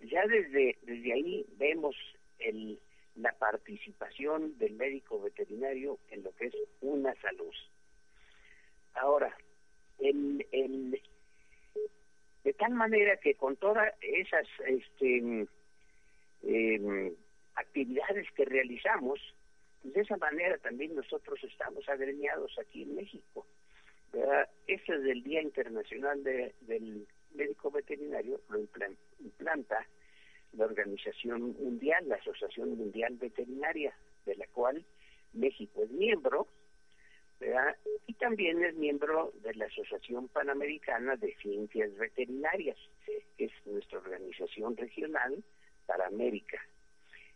ya 0.02 0.26
desde, 0.28 0.78
desde 0.82 1.14
ahí 1.14 1.46
vemos 1.58 1.96
el, 2.40 2.80
la 3.16 3.34
participación 3.34 4.58
del 4.58 4.74
médico 4.74 5.22
veterinario 5.22 6.00
en 6.10 6.24
lo 6.24 6.36
que 6.36 6.48
es 6.48 6.56
una 6.82 7.14
salud. 7.22 7.54
Ahora, 8.94 9.36
el, 10.00 10.46
el, 10.52 11.02
de 12.44 12.54
tal 12.54 12.74
manera 12.74 13.18
que 13.18 13.36
con 13.36 13.56
todas 13.58 13.94
esas 14.02 14.48
este, 14.66 15.48
em, 16.44 17.16
actividades 17.56 18.32
que 18.32 18.46
realizamos, 18.46 19.20
de 19.94 20.02
esa 20.02 20.18
manera 20.18 20.58
también 20.58 20.96
nosotros 20.96 21.44
estamos 21.44 21.88
agremiados 21.90 22.58
aquí 22.60 22.84
en 22.84 22.96
México. 22.96 23.46
Este 24.68 24.96
es 24.96 25.04
del 25.04 25.24
Día 25.24 25.42
Internacional 25.42 26.24
del 26.24 27.08
Médico 27.34 27.72
Veterinario, 27.72 28.42
lo 28.50 28.60
implanta 28.60 29.86
la 30.54 30.66
Organización 30.66 31.54
Mundial, 31.54 32.08
la 32.08 32.16
Asociación 32.16 32.78
Mundial 32.78 33.16
Veterinaria, 33.18 33.94
de 34.26 34.36
la 34.36 34.48
cual 34.48 34.84
México 35.34 35.84
es 35.84 35.92
miembro, 35.92 36.48
y 38.08 38.14
también 38.14 38.64
es 38.64 38.74
miembro 38.76 39.32
de 39.44 39.54
la 39.54 39.66
Asociación 39.66 40.28
Panamericana 40.30 41.16
de 41.18 41.36
Ciencias 41.36 41.96
Veterinarias, 41.98 42.78
que 43.06 43.24
es 43.38 43.52
nuestra 43.66 44.00
organización 44.00 44.76
regional 44.76 45.44
para 45.86 46.08
América. 46.08 46.60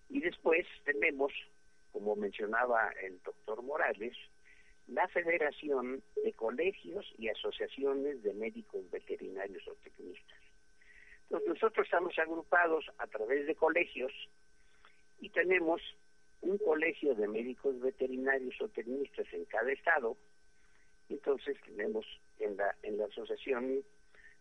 Y 0.09 0.21
después 0.21 0.65
tenemos, 0.83 1.31
como 1.91 2.15
mencionaba 2.15 2.91
el 3.03 3.21
doctor 3.23 3.61
Morales, 3.61 4.15
la 4.87 5.07
Federación 5.07 6.03
de 6.23 6.33
Colegios 6.33 7.05
y 7.17 7.29
Asociaciones 7.29 8.23
de 8.23 8.33
Médicos 8.33 8.89
Veterinarios 8.91 9.67
o 9.67 9.75
Tecnistas. 9.83 10.39
Entonces 11.23 11.47
nosotros 11.47 11.85
estamos 11.85 12.17
agrupados 12.19 12.85
a 12.97 13.07
través 13.07 13.47
de 13.47 13.55
colegios 13.55 14.11
y 15.19 15.29
tenemos 15.29 15.81
un 16.41 16.57
colegio 16.57 17.15
de 17.15 17.27
médicos 17.27 17.79
veterinarios 17.79 18.59
o 18.59 18.67
tecnistas 18.67 19.27
en 19.31 19.45
cada 19.45 19.71
estado. 19.71 20.17
Entonces 21.07 21.55
tenemos 21.65 22.05
en 22.39 22.57
la, 22.57 22.75
en 22.83 22.97
la 22.97 23.05
asociación 23.05 23.83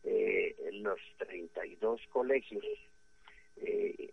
eh, 0.02 0.56
los 0.72 0.98
32 1.18 2.00
colegios, 2.08 2.64
eh, 3.60 4.12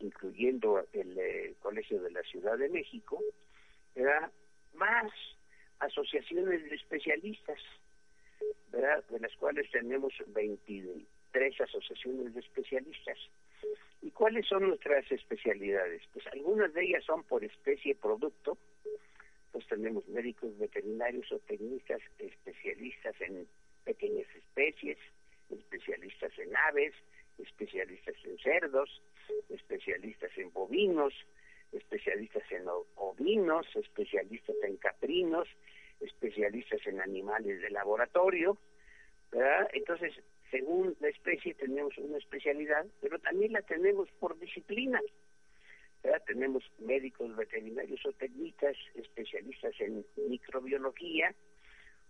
incluyendo 0.00 0.86
el 0.92 1.18
eh, 1.18 1.54
Colegio 1.60 2.00
de 2.02 2.10
la 2.10 2.22
Ciudad 2.22 2.58
de 2.58 2.68
México, 2.68 3.20
más 4.74 5.12
asociaciones 5.78 6.62
de 6.68 6.74
especialistas, 6.74 7.58
¿verdad? 8.72 9.04
de 9.08 9.20
las 9.20 9.34
cuales 9.36 9.70
tenemos 9.70 10.12
23 10.28 11.60
asociaciones 11.60 12.34
de 12.34 12.40
especialistas. 12.40 13.18
¿Y 14.02 14.10
cuáles 14.10 14.46
son 14.46 14.68
nuestras 14.68 15.10
especialidades? 15.10 16.02
Pues 16.12 16.26
algunas 16.28 16.72
de 16.74 16.84
ellas 16.84 17.04
son 17.04 17.22
por 17.24 17.44
especie 17.44 17.94
producto, 17.94 18.58
pues 19.52 19.66
tenemos 19.68 20.06
médicos 20.08 20.58
veterinarios 20.58 21.30
o 21.32 21.38
tecnistas 21.40 22.00
especialistas 22.18 23.14
en 23.20 23.46
pequeñas 23.84 24.26
especies, 24.36 24.98
especialistas 25.50 26.36
en 26.38 26.56
aves, 26.56 26.92
especialistas 27.38 28.14
en 28.24 28.38
cerdos, 28.38 29.02
especialistas 29.48 30.30
en 30.36 30.52
bovinos, 30.52 31.14
especialistas 31.72 32.42
en 32.50 32.64
ovinos, 32.96 33.66
especialistas 33.74 34.56
en 34.62 34.76
caprinos, 34.76 35.48
especialistas 36.00 36.80
en 36.86 37.00
animales 37.00 37.60
de 37.60 37.70
laboratorio, 37.70 38.56
¿verdad? 39.30 39.68
Entonces, 39.72 40.12
según 40.50 40.96
la 41.00 41.08
especie 41.08 41.54
tenemos 41.54 41.96
una 41.98 42.18
especialidad, 42.18 42.86
pero 43.00 43.18
también 43.18 43.52
la 43.52 43.62
tenemos 43.62 44.08
por 44.20 44.38
disciplina. 44.38 45.00
Tenemos 46.26 46.62
médicos 46.78 47.34
veterinarios 47.34 48.04
o 48.04 48.12
técnicas, 48.12 48.76
especialistas 48.94 49.72
en 49.80 50.04
microbiología, 50.28 51.34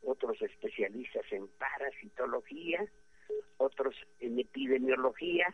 otros 0.02 0.42
especialistas 0.42 1.24
en 1.30 1.46
parasitología, 1.48 2.86
otros 3.58 3.94
en 4.20 4.38
epidemiología, 4.38 5.46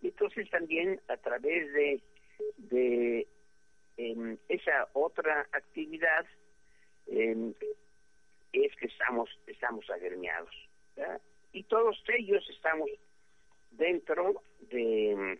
y 0.00 0.08
entonces 0.08 0.48
también 0.50 1.00
a 1.08 1.16
través 1.16 1.72
de, 1.72 2.02
de 2.56 3.26
em, 3.96 4.36
esa 4.48 4.88
otra 4.92 5.48
actividad 5.52 6.26
em, 7.06 7.54
es 8.52 8.74
que 8.76 8.86
estamos, 8.86 9.30
estamos 9.46 9.88
agremiados. 9.90 10.54
Y 11.52 11.64
todos 11.64 12.02
ellos 12.08 12.44
estamos 12.50 12.88
dentro 13.70 14.42
de, 14.70 15.38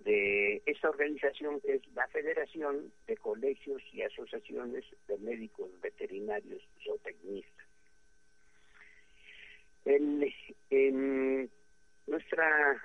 de 0.00 0.62
esta 0.66 0.88
organización 0.88 1.60
que 1.60 1.74
es 1.74 1.86
la 1.94 2.06
Federación 2.08 2.92
de 3.06 3.16
Colegios 3.16 3.82
y 3.92 4.02
Asociaciones 4.02 4.84
de 5.06 5.18
Médicos 5.18 5.68
Veterinarios 5.80 6.62
Zootecnistas. 6.84 7.59
En, 9.84 10.28
en 10.70 11.50
nuestra 12.06 12.80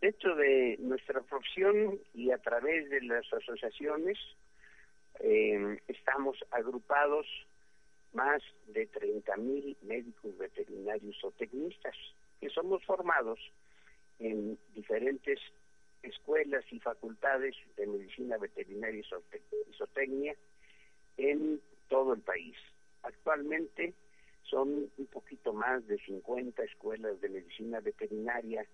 dentro 0.00 0.36
de 0.36 0.76
nuestra 0.80 1.20
profesión 1.22 1.98
y 2.14 2.30
a 2.30 2.38
través 2.38 2.88
de 2.90 3.00
las 3.02 3.32
asociaciones 3.32 4.18
eh, 5.20 5.80
estamos 5.88 6.36
agrupados 6.50 7.26
más 8.12 8.42
de 8.68 8.90
30.000 8.90 9.76
médicos 9.82 10.36
veterinarios 10.38 11.16
o 11.24 11.30
tecnistas 11.32 11.94
que 12.40 12.50
somos 12.50 12.84
formados 12.84 13.38
en 14.18 14.58
diferentes 14.74 15.40
escuelas 16.02 16.64
y 16.70 16.80
facultades 16.80 17.54
de 17.76 17.86
medicina 17.86 18.36
veterinaria 18.38 19.00
y 19.00 19.72
zootecnia 19.74 20.34
en 21.16 21.60
todo 21.88 22.14
el 22.14 22.20
país. 22.20 22.56
Actualmente 23.02 23.94
son 24.50 24.90
un 24.96 25.06
poquito 25.06 25.52
más 25.52 25.86
de 25.86 25.98
50 25.98 26.62
escuelas 26.64 27.20
de 27.20 27.28
medicina 27.28 27.80
veterinaria 27.80 28.66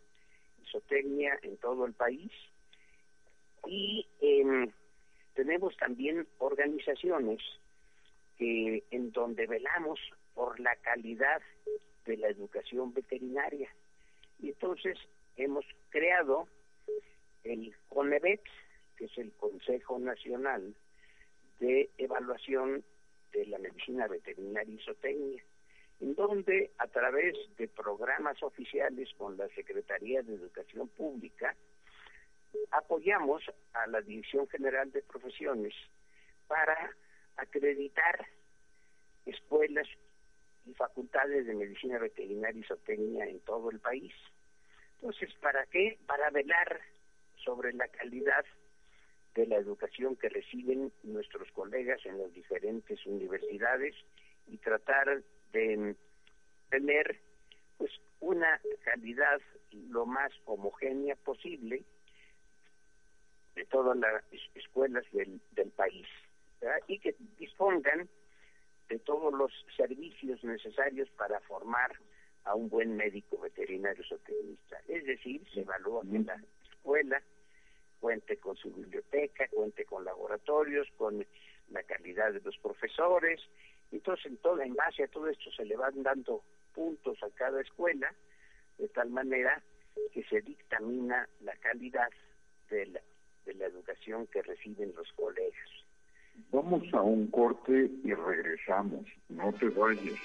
zootecnia 0.71 1.39
en 1.43 1.57
todo 1.59 1.87
el 1.87 1.93
país 1.93 2.31
y 3.67 4.07
em, 4.21 4.71
tenemos 5.35 5.77
también 5.77 6.27
organizaciones 6.39 7.41
en 8.45 9.13
donde 9.13 9.47
velamos 9.47 10.01
por 10.35 10.59
la 10.59 10.75
calidad 10.77 11.41
de 12.05 12.17
la 12.17 12.29
educación 12.29 12.93
veterinaria. 12.93 13.69
Y 14.41 14.49
entonces 14.49 14.99
hemos 15.37 15.65
creado 15.91 16.49
el 17.45 17.73
CONEVET, 17.89 18.43
que 18.97 19.05
es 19.05 19.19
el 19.19 19.33
Consejo 19.33 19.99
Nacional 20.01 20.75
de 21.61 21.91
Evaluación 21.99 22.83
de 23.33 23.47
la 23.47 23.59
Medicina 23.59 24.09
Veterinaria 24.09 24.75
y 24.75 24.85
Zootecnia, 24.85 25.43
en 26.03 26.17
donde 26.17 26.73
a 26.79 26.89
través 26.89 27.37
de 27.57 27.69
programas 27.69 28.43
oficiales 28.43 29.09
con 29.17 29.37
la 29.37 29.49
Secretaría 29.51 30.21
de 30.23 30.35
Educación 30.35 30.89
Pública, 30.89 31.55
apoyamos 32.73 33.43
a 33.73 33.87
la 33.87 34.01
Dirección 34.01 34.49
General 34.49 34.91
de 34.91 35.03
Profesiones 35.03 35.73
para 36.49 36.91
acreditar 37.37 38.27
escuelas 39.27 39.87
y 40.67 40.75
facultades 40.75 41.47
de 41.47 41.55
medicina 41.55 41.99
veterinaria 41.99 42.61
y 42.61 42.65
zootecnia 42.65 43.27
en 43.27 43.39
todo 43.41 43.71
el 43.71 43.79
país. 43.79 44.13
Entonces, 45.01 45.33
¿para 45.41 45.67
qué? 45.67 46.01
Para 46.07 46.31
velar 46.31 46.81
sobre 47.45 47.73
la 47.75 47.87
calidad 47.87 48.45
de 49.37 49.47
la 49.47 49.57
educación 49.57 50.17
que 50.17 50.29
reciben 50.29 50.93
nuestros 51.05 51.51
colegas 51.53 52.05
en 52.07 52.19
las 52.19 52.33
diferentes 52.35 53.07
universidades 53.07 53.95
y 54.49 54.59
tratar 54.59 55.23
de 55.53 55.97
tener 56.71 57.21
pues 57.79 57.91
una 58.21 58.61
calidad 58.85 59.41
lo 59.73 60.07
más 60.07 60.33
homogénea 60.45 61.17
posible 61.17 61.85
de 63.55 63.65
todas 63.67 63.97
las 63.97 64.23
escuelas 64.55 65.05
del, 65.13 65.41
del 65.53 65.71
país 65.71 66.07
y 66.87 66.99
que 66.99 67.15
dispongan 67.39 68.09
de 68.89 68.99
todos 69.01 69.33
los 69.33 69.53
servicios 69.77 70.43
necesarios 70.45 71.09
para 71.11 71.41
formar 71.41 71.93
a 72.45 72.55
un 72.55 72.69
buen 72.69 72.97
médico 72.97 73.39
veterinario 73.39 74.05
zootecnista. 74.05 74.81
Es 74.89 75.05
decir, 75.05 75.43
se 75.53 75.61
evalúa 75.61 76.03
que 76.03 76.19
la 76.19 76.43
escuela 76.71 77.23
cuente 78.01 78.37
con 78.39 78.57
su 78.57 78.73
biblioteca, 78.73 79.49
cuente 79.49 79.85
con 79.85 80.05
laboratorios, 80.05 80.89
con 80.97 81.25
la 81.71 81.83
calidad 81.85 82.33
de 82.33 82.41
los 82.41 82.59
profesores. 82.59 83.41
Entonces, 83.93 84.27
en, 84.27 84.37
todo, 84.39 84.61
en 84.61 84.75
base 84.75 85.05
a 85.05 85.09
todo 85.09 85.29
esto 85.29 85.51
se 85.53 85.65
le 85.65 85.77
van 85.77 86.03
dando 86.03 86.43
puntos 86.75 87.23
a 87.23 87.31
cada 87.31 87.61
escuela, 87.61 88.13
de 88.79 88.89
tal 88.89 89.11
manera 89.11 89.63
que 90.13 90.25
se 90.25 90.41
dictamina 90.41 91.29
la 91.41 91.55
calidad 91.57 92.09
de 92.71 92.87
la, 92.87 93.01
de 93.45 93.55
la 93.55 93.67
educación 93.67 94.27
que 94.29 94.43
reciben 94.43 94.95
los 94.97 95.13
colegas. 95.13 95.69
Vamos 96.51 96.83
a 96.95 97.03
un 97.03 97.31
corte 97.31 97.91
y 98.03 98.15
regresamos. 98.15 99.07
No 99.29 99.53
te 99.53 99.69
vayas. 99.69 100.19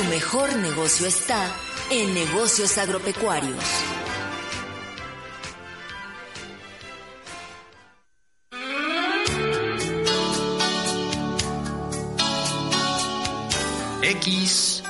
Tu 0.00 0.06
mejor 0.06 0.56
negocio 0.56 1.06
está 1.06 1.54
en 1.90 2.14
negocios 2.14 2.78
agropecuarios. 2.78 3.62
X, 14.02 14.82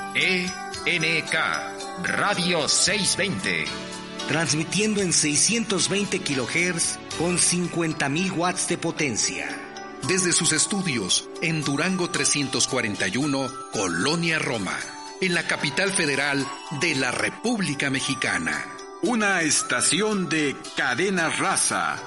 Radio 2.05 2.69
620. 2.69 3.65
Transmitiendo 4.29 5.01
en 5.01 5.13
620 5.13 6.21
kHz 6.21 6.99
con 7.19 7.37
50.000 7.37 8.37
watts 8.37 8.69
de 8.69 8.79
potencia. 8.79 9.49
Desde 10.07 10.31
sus 10.33 10.53
estudios 10.53 11.29
en 11.43 11.65
Durango 11.65 12.11
341, 12.11 13.51
Colonia 13.73 14.39
Roma 14.39 14.79
en 15.21 15.35
la 15.35 15.47
capital 15.47 15.93
federal 15.93 16.47
de 16.81 16.95
la 16.95 17.11
República 17.11 17.91
Mexicana. 17.91 18.65
Una 19.03 19.43
estación 19.43 20.29
de 20.29 20.55
cadena 20.77 21.31
raza 21.31 22.01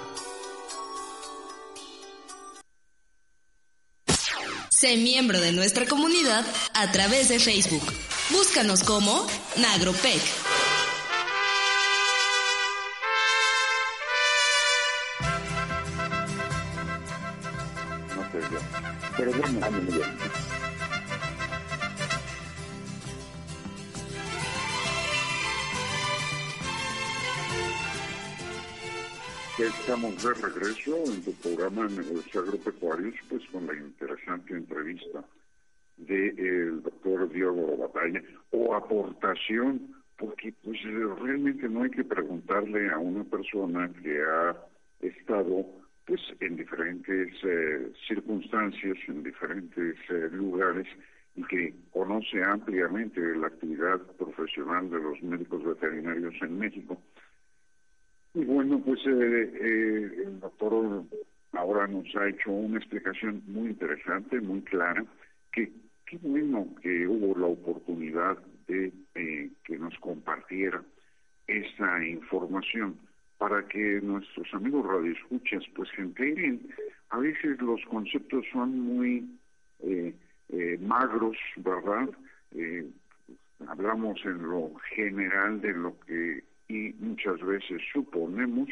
Sé 4.83 4.97
miembro 4.97 5.39
de 5.39 5.53
nuestra 5.53 5.85
comunidad 5.85 6.45
a 6.73 6.91
través 6.91 7.29
de 7.29 7.39
Facebook. 7.39 7.83
Búscanos 8.31 8.83
como 8.83 9.25
Nagropec. 9.55 10.21
Pero 19.15 19.31
Estamos 29.63 30.21
de 30.21 30.33
regreso 30.33 31.05
en 31.05 31.23
tu 31.23 31.31
programa 31.35 31.87
Negocios 31.87 32.35
Agropecuarios, 32.35 33.15
pues 33.29 33.41
con 33.49 33.65
la 33.65 33.73
interesante 33.73 34.53
entrevista 34.53 35.23
del 35.95 36.35
de, 36.35 36.81
doctor 36.81 37.29
Diego 37.29 37.77
Batalla, 37.77 38.21
o 38.51 38.75
aportación, 38.75 39.95
porque 40.17 40.53
pues 40.65 40.77
realmente 40.83 41.69
no 41.69 41.83
hay 41.83 41.91
que 41.91 42.03
preguntarle 42.03 42.89
a 42.89 42.97
una 42.97 43.23
persona 43.23 43.89
que 44.01 44.21
ha 44.21 44.53
estado 44.99 45.65
pues 46.05 46.19
en 46.41 46.57
diferentes 46.57 47.33
eh, 47.43 47.89
circunstancias, 48.05 48.97
en 49.07 49.23
diferentes 49.23 49.95
eh, 50.09 50.27
lugares, 50.33 50.87
y 51.35 51.43
que 51.45 51.73
conoce 51.91 52.43
ampliamente 52.43 53.21
la 53.37 53.47
actividad 53.47 54.01
profesional 54.17 54.89
de 54.89 54.99
los 54.99 55.23
médicos 55.23 55.63
veterinarios 55.63 56.33
en 56.41 56.59
México 56.59 57.01
bueno, 58.33 58.81
pues 58.83 58.99
eh, 59.05 59.53
eh, 59.61 60.11
el 60.25 60.39
doctor 60.39 61.03
ahora 61.51 61.87
nos 61.87 62.05
ha 62.15 62.27
hecho 62.27 62.51
una 62.51 62.79
explicación 62.79 63.43
muy 63.45 63.69
interesante, 63.69 64.41
muy 64.41 64.61
clara, 64.63 65.05
que 65.51 65.71
qué 66.05 66.17
bueno 66.17 66.67
que 66.81 67.07
hubo 67.07 67.37
la 67.37 67.45
oportunidad 67.47 68.37
de 68.67 68.91
eh, 69.13 69.51
que 69.63 69.77
nos 69.77 69.95
compartiera 69.99 70.83
esa 71.45 72.03
información 72.03 72.97
para 73.37 73.67
que 73.67 73.99
nuestros 74.01 74.51
amigos 74.53 74.87
radioescuchas 74.87 75.63
pues 75.75 75.89
se 75.95 76.01
enteren. 76.01 76.67
A 77.09 77.19
veces 77.19 77.61
los 77.61 77.81
conceptos 77.85 78.45
son 78.51 78.79
muy 78.79 79.29
magros, 80.79 81.37
¿verdad? 81.57 82.09
hablamos 83.67 84.19
en 84.25 84.41
lo 84.43 84.73
general 84.95 85.61
de 85.61 85.73
lo 85.73 85.99
que 86.01 86.42
y 86.73 86.91
muchas 86.99 87.39
veces 87.41 87.81
suponemos 87.93 88.67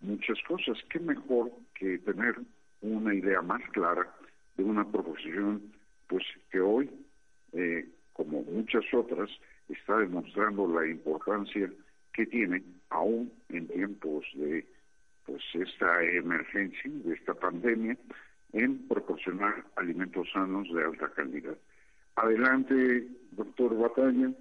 muchas 0.00 0.38
cosas. 0.48 0.76
¿Qué 0.90 0.98
mejor 0.98 1.52
que 1.78 1.98
tener 1.98 2.34
una 2.82 3.14
idea 3.14 3.42
más 3.42 3.62
clara 3.70 4.12
de 4.56 4.64
una 4.64 4.84
profesión 4.90 5.62
pues 6.08 6.24
que 6.50 6.60
hoy, 6.60 6.90
eh, 7.52 7.88
como 8.12 8.42
muchas 8.42 8.84
otras, 8.92 9.30
está 9.68 9.98
demostrando 9.98 10.66
la 10.68 10.86
importancia 10.86 11.70
que 12.12 12.26
tiene 12.26 12.62
aún 12.90 13.32
en 13.48 13.68
tiempos 13.68 14.24
de 14.34 14.66
pues 15.24 15.42
esta 15.54 16.02
emergencia, 16.02 16.90
de 16.90 17.14
esta 17.14 17.34
pandemia, 17.34 17.96
en 18.52 18.86
proporcionar 18.88 19.64
alimentos 19.76 20.28
sanos 20.32 20.68
de 20.74 20.84
alta 20.84 21.08
calidad. 21.14 21.56
Adelante, 22.16 23.08
doctor 23.32 23.76
Batalla. 23.78 24.32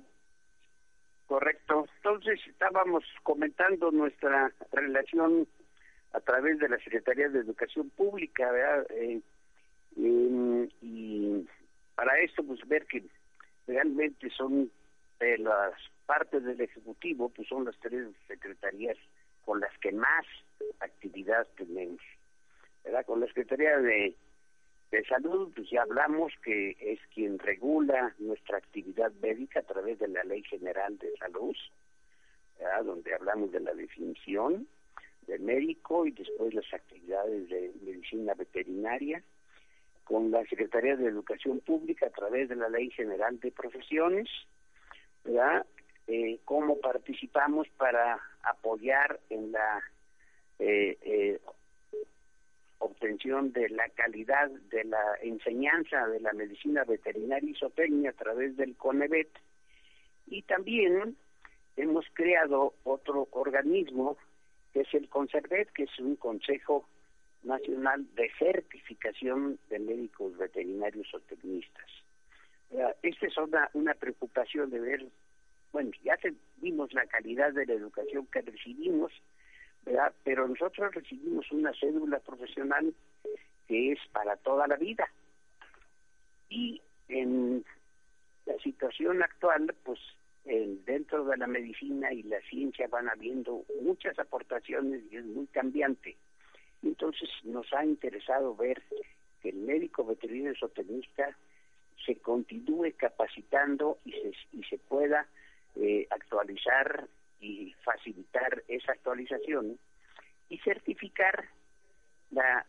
Correcto. 1.33 1.87
Entonces 1.95 2.39
estábamos 2.45 3.03
comentando 3.23 3.89
nuestra 3.89 4.51
relación 4.71 5.47
a 6.11 6.19
través 6.19 6.59
de 6.59 6.69
la 6.69 6.77
Secretaría 6.77 7.27
de 7.27 7.39
Educación 7.39 7.89
Pública, 7.89 8.51
¿verdad? 8.51 8.85
Eh, 8.91 9.19
y 9.95 11.47
para 11.95 12.19
esto, 12.19 12.43
pues 12.43 12.59
ver 12.67 12.85
que 12.85 13.03
realmente 13.65 14.29
son 14.29 14.69
de 15.19 15.39
las 15.39 15.73
partes 16.05 16.43
del 16.43 16.61
Ejecutivo, 16.61 17.29
pues 17.29 17.47
son 17.47 17.65
las 17.65 17.79
tres 17.79 18.09
secretarías 18.27 18.97
con 19.43 19.59
las 19.59 19.75
que 19.79 19.91
más 19.91 20.27
actividad 20.81 21.47
tenemos. 21.57 21.99
¿verdad? 22.83 23.07
Con 23.07 23.21
la 23.21 23.25
Secretaría 23.25 23.79
de 23.79 24.15
de 24.93 25.05
salud, 25.05 25.51
pues 25.55 25.69
ya 25.69 25.81
hablamos 25.81 26.31
que 26.43 26.77
es 26.79 26.99
quien 27.13 27.39
regula 27.39 28.13
nuestra 28.19 28.57
actividad 28.57 29.11
médica 29.21 29.59
a 29.59 29.63
través 29.63 29.99
de 29.99 30.07
la 30.07 30.23
Ley 30.23 30.43
General 30.43 30.97
de 30.99 31.15
Salud, 31.17 31.55
donde 32.85 33.13
hablamos 33.13 33.51
de 33.51 33.59
la 33.59 33.73
definición 33.73 34.67
del 35.27 35.41
médico 35.41 36.05
y 36.05 36.11
después 36.11 36.53
las 36.53 36.71
actividades 36.73 37.49
de 37.49 37.71
medicina 37.81 38.33
veterinaria, 38.33 39.23
con 40.03 40.31
la 40.31 40.45
Secretaría 40.45 40.95
de 40.95 41.07
Educación 41.07 41.59
Pública 41.61 42.07
a 42.07 42.11
través 42.11 42.49
de 42.49 42.55
la 42.55 42.69
Ley 42.69 42.91
General 42.91 43.39
de 43.39 43.51
Profesiones, 43.51 44.29
¿verdad? 45.23 45.65
Eh, 46.07 46.39
cómo 46.43 46.79
participamos 46.79 47.67
para 47.77 48.19
apoyar 48.43 49.19
en 49.29 49.53
la 49.53 49.81
eh, 50.59 50.97
eh, 51.01 51.39
obtención 52.83 53.51
de 53.53 53.69
la 53.69 53.89
calidad 53.89 54.49
de 54.49 54.83
la 54.83 55.01
enseñanza 55.21 56.07
de 56.07 56.19
la 56.19 56.33
medicina 56.33 56.83
veterinaria 56.83 57.49
y 57.49 57.55
zootecnia 57.55 58.11
a 58.11 58.13
través 58.13 58.57
del 58.57 58.75
CONEVET 58.75 59.29
y 60.27 60.41
también 60.43 61.15
hemos 61.75 62.05
creado 62.13 62.73
otro 62.83 63.27
organismo 63.31 64.17
que 64.73 64.81
es 64.81 64.93
el 64.93 65.07
CONSERVET, 65.07 65.69
que 65.71 65.83
es 65.83 65.99
un 65.99 66.15
Consejo 66.15 66.87
Nacional 67.43 68.07
de 68.15 68.31
Certificación 68.39 69.59
de 69.69 69.79
Médicos 69.79 70.35
Veterinarios 70.37 71.07
Zootecnistas. 71.11 71.91
Esta 73.03 73.27
es 73.27 73.37
una, 73.37 73.69
una 73.73 73.93
preocupación 73.93 74.71
de 74.71 74.79
ver, 74.79 75.05
bueno, 75.71 75.91
ya 76.03 76.17
vimos 76.57 76.91
la 76.93 77.05
calidad 77.05 77.53
de 77.53 77.67
la 77.67 77.73
educación 77.73 78.25
que 78.27 78.41
recibimos, 78.41 79.11
pero 80.23 80.47
nosotros 80.47 80.93
recibimos 80.93 81.51
una 81.51 81.73
cédula 81.79 82.19
profesional 82.19 82.93
que 83.67 83.91
es 83.91 83.99
para 84.11 84.35
toda 84.37 84.67
la 84.67 84.75
vida. 84.75 85.07
Y 86.49 86.81
en 87.07 87.63
la 88.45 88.57
situación 88.59 89.21
actual, 89.23 89.73
pues 89.83 89.99
dentro 90.85 91.23
de 91.23 91.37
la 91.37 91.47
medicina 91.47 92.11
y 92.11 92.23
la 92.23 92.41
ciencia 92.41 92.87
van 92.87 93.09
habiendo 93.09 93.63
muchas 93.81 94.17
aportaciones 94.19 95.01
y 95.11 95.17
es 95.17 95.25
muy 95.25 95.47
cambiante. 95.47 96.17
Entonces 96.81 97.29
nos 97.43 97.71
ha 97.73 97.85
interesado 97.85 98.55
ver 98.55 98.81
que 99.41 99.49
el 99.49 99.57
médico 99.57 100.05
veterinario 100.05 100.55
zootecnista 100.59 101.37
se 102.05 102.17
continúe 102.17 102.91
capacitando 102.97 103.99
y 104.03 104.11
se, 104.11 104.33
y 104.51 104.63
se 104.63 104.77
pueda 104.77 105.27
eh, 105.75 106.07
actualizar 106.09 107.07
y 107.43 107.73
facilitar 107.83 108.63
esa 108.67 108.93
actualización 108.93 109.77
y 110.49 110.57
certificar 110.59 111.45
la 112.31 112.65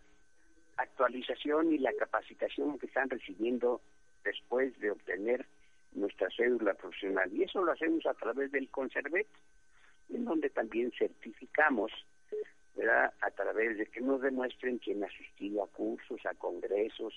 actualización 0.76 1.72
y 1.72 1.78
la 1.78 1.92
capacitación 1.92 2.78
que 2.78 2.86
están 2.86 3.08
recibiendo 3.08 3.80
después 4.24 4.76
de 4.80 4.90
obtener 4.90 5.46
nuestra 5.92 6.28
cédula 6.36 6.74
profesional. 6.74 7.32
Y 7.32 7.44
eso 7.44 7.62
lo 7.64 7.72
hacemos 7.72 8.04
a 8.06 8.14
través 8.14 8.50
del 8.50 8.68
Conservet, 8.70 9.28
en 10.10 10.24
donde 10.24 10.50
también 10.50 10.90
certificamos, 10.98 11.92
¿verdad? 12.74 13.12
a 13.20 13.30
través 13.30 13.78
de 13.78 13.86
que 13.86 14.00
nos 14.00 14.20
demuestren 14.20 14.80
que 14.80 14.92
han 14.92 15.04
asistido 15.04 15.62
a 15.62 15.68
cursos, 15.68 16.20
a 16.26 16.34
congresos, 16.34 17.14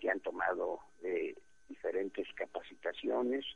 que 0.00 0.10
han 0.10 0.20
tomado 0.20 0.80
eh, 1.02 1.34
diferentes 1.68 2.28
capacitaciones, 2.34 3.46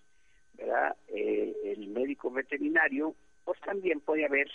¿verdad? 0.54 0.96
Eh, 1.08 1.54
el 1.64 1.88
médico 1.88 2.30
veterinario 2.30 3.14
pues 3.44 3.61
también 3.61 4.00
puede 4.00 4.24
haber 4.24 4.50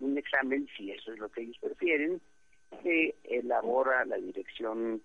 un 0.00 0.16
examen, 0.16 0.68
si 0.76 0.90
eso 0.92 1.12
es 1.12 1.18
lo 1.18 1.28
que 1.28 1.42
ellos 1.42 1.58
prefieren, 1.60 2.20
que 2.82 3.14
elabora 3.24 4.04
la 4.04 4.16
dirección, 4.16 5.02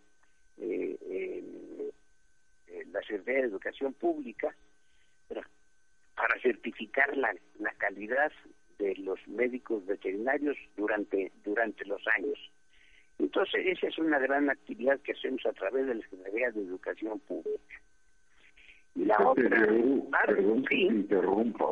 eh, 0.58 0.98
eh, 1.02 1.94
la 2.92 3.02
Secretaría 3.02 3.42
de 3.42 3.48
Educación 3.48 3.94
Pública, 3.94 4.56
para 6.16 6.40
certificar 6.42 7.18
la, 7.18 7.36
la 7.60 7.72
calidad 7.72 8.32
de 8.78 8.96
los 8.98 9.20
médicos 9.28 9.86
veterinarios 9.86 10.58
durante, 10.76 11.32
durante 11.44 11.86
los 11.86 12.02
años. 12.18 12.38
Entonces, 13.20 13.66
esa 13.66 13.88
es 13.88 13.98
una 13.98 14.20
gran 14.20 14.50
actividad 14.50 15.00
que 15.02 15.14
hacemos 15.14 15.46
a 15.46 15.54
través 15.54 15.88
de 15.88 15.96
la 15.96 16.02
Secretaría 16.02 16.52
de 16.52 16.62
Educación 16.62 17.20
Pública. 17.20 17.82
La 18.96 19.18
otra, 19.28 19.50
perdón 19.50 20.66
que 20.66 20.76
te 20.76 20.82
interrumpa. 20.82 21.66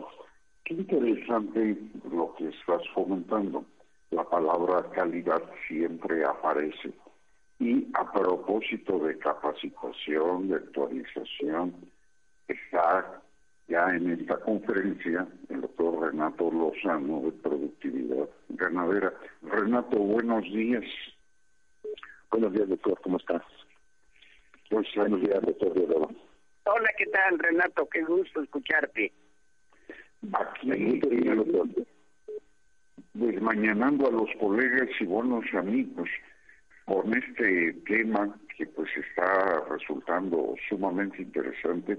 Qué 0.64 0.76
interesante 0.76 1.78
lo 2.12 2.34
que 2.36 2.50
estás 2.50 2.82
comentando. 2.94 3.66
La 4.12 4.24
palabra 4.24 4.90
calidad 4.92 5.42
siempre 5.68 6.24
aparece. 6.26 6.92
Y 7.60 7.88
a 7.94 8.12
propósito 8.12 9.00
de 9.00 9.18
capacitación, 9.18 10.50
de 10.50 10.56
actualización, 10.56 11.76
está 12.48 13.22
ya 13.68 13.96
en 13.96 14.12
esta 14.12 14.38
conferencia 14.38 15.28
el 15.50 15.62
doctor 15.62 16.12
Renato 16.12 16.52
Lozano 16.52 17.22
de 17.22 17.32
Productividad 17.32 18.30
Ganadera. 18.50 19.14
Renato, 19.44 19.98
buenos 19.98 20.44
días. 20.44 20.84
Buenos 22.32 22.54
días, 22.54 22.70
doctor, 22.70 23.00
¿cómo 23.02 23.18
estás? 23.18 23.44
Pues 24.70 24.88
buenos 24.96 25.22
días, 25.22 25.42
doctor 25.42 25.74
Hola, 26.64 26.90
¿qué 26.98 27.06
tal, 27.08 27.40
Renato? 27.40 27.88
Qué 27.90 28.04
gusto 28.04 28.42
escucharte. 28.42 29.12
Aquí, 30.22 31.02
desmañanando 33.14 34.08
a 34.08 34.12
los 34.12 34.30
colegas 34.40 34.90
y 35.00 35.06
buenos 35.06 35.44
amigos 35.54 36.10
con 36.86 37.12
este 37.18 37.74
tema 37.88 38.38
que 38.56 38.68
pues 38.68 38.90
está 38.98 39.64
resultando 39.70 40.54
sumamente 40.70 41.24
interesante 41.24 41.98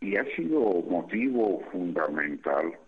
y 0.00 0.16
ha 0.16 0.24
sido 0.36 0.60
motivo 0.88 1.62
fundamental, 1.72 2.78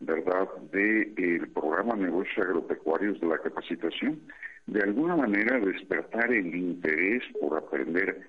¿verdad?, 0.00 0.48
del 0.72 1.12
el 1.18 1.48
programa 1.50 1.96
Negocios 1.96 2.38
Agropecuarios 2.38 3.20
de 3.20 3.26
la 3.26 3.38
capacitación. 3.38 4.20
De 4.66 4.80
alguna 4.80 5.16
manera 5.16 5.60
despertar 5.60 6.32
el 6.32 6.54
interés 6.54 7.22
por 7.40 7.58
aprender 7.58 8.28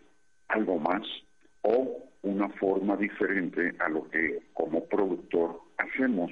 algo 0.49 0.77
más 0.77 1.03
o 1.61 2.03
una 2.23 2.49
forma 2.49 2.97
diferente 2.97 3.73
a 3.79 3.89
lo 3.89 4.09
que 4.09 4.41
como 4.53 4.85
productor 4.85 5.70
hacemos 5.81 6.31